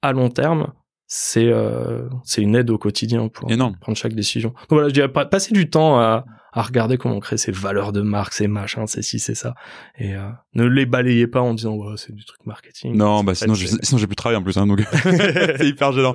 [0.00, 0.68] à long terme,
[1.16, 3.76] c'est euh, c'est une aide au quotidien pour Énorme.
[3.80, 4.48] prendre chaque décision.
[4.48, 7.52] Donc voilà, je dirais pas passer du temps à, à regarder comment on crée ces
[7.52, 9.54] valeurs de marque, ces machins, ces ci, c'est ça,
[9.96, 12.96] et euh, ne les balayez pas en disant ouais c'est du truc marketing.
[12.96, 15.92] Non, bah sinon, j'ai, sinon j'ai plus de travail en plus, hein, donc c'est hyper
[15.92, 16.14] gênant.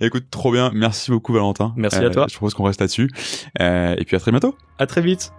[0.00, 0.72] Écoute, trop bien.
[0.74, 1.72] Merci beaucoup, Valentin.
[1.76, 2.26] Merci à Euh, toi.
[2.28, 3.08] Je propose qu'on reste là-dessus.
[3.60, 4.56] Et puis à très bientôt.
[4.80, 5.30] À très vite.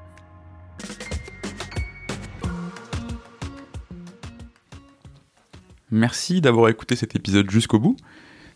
[5.93, 7.97] Merci d'avoir écouté cet épisode jusqu'au bout.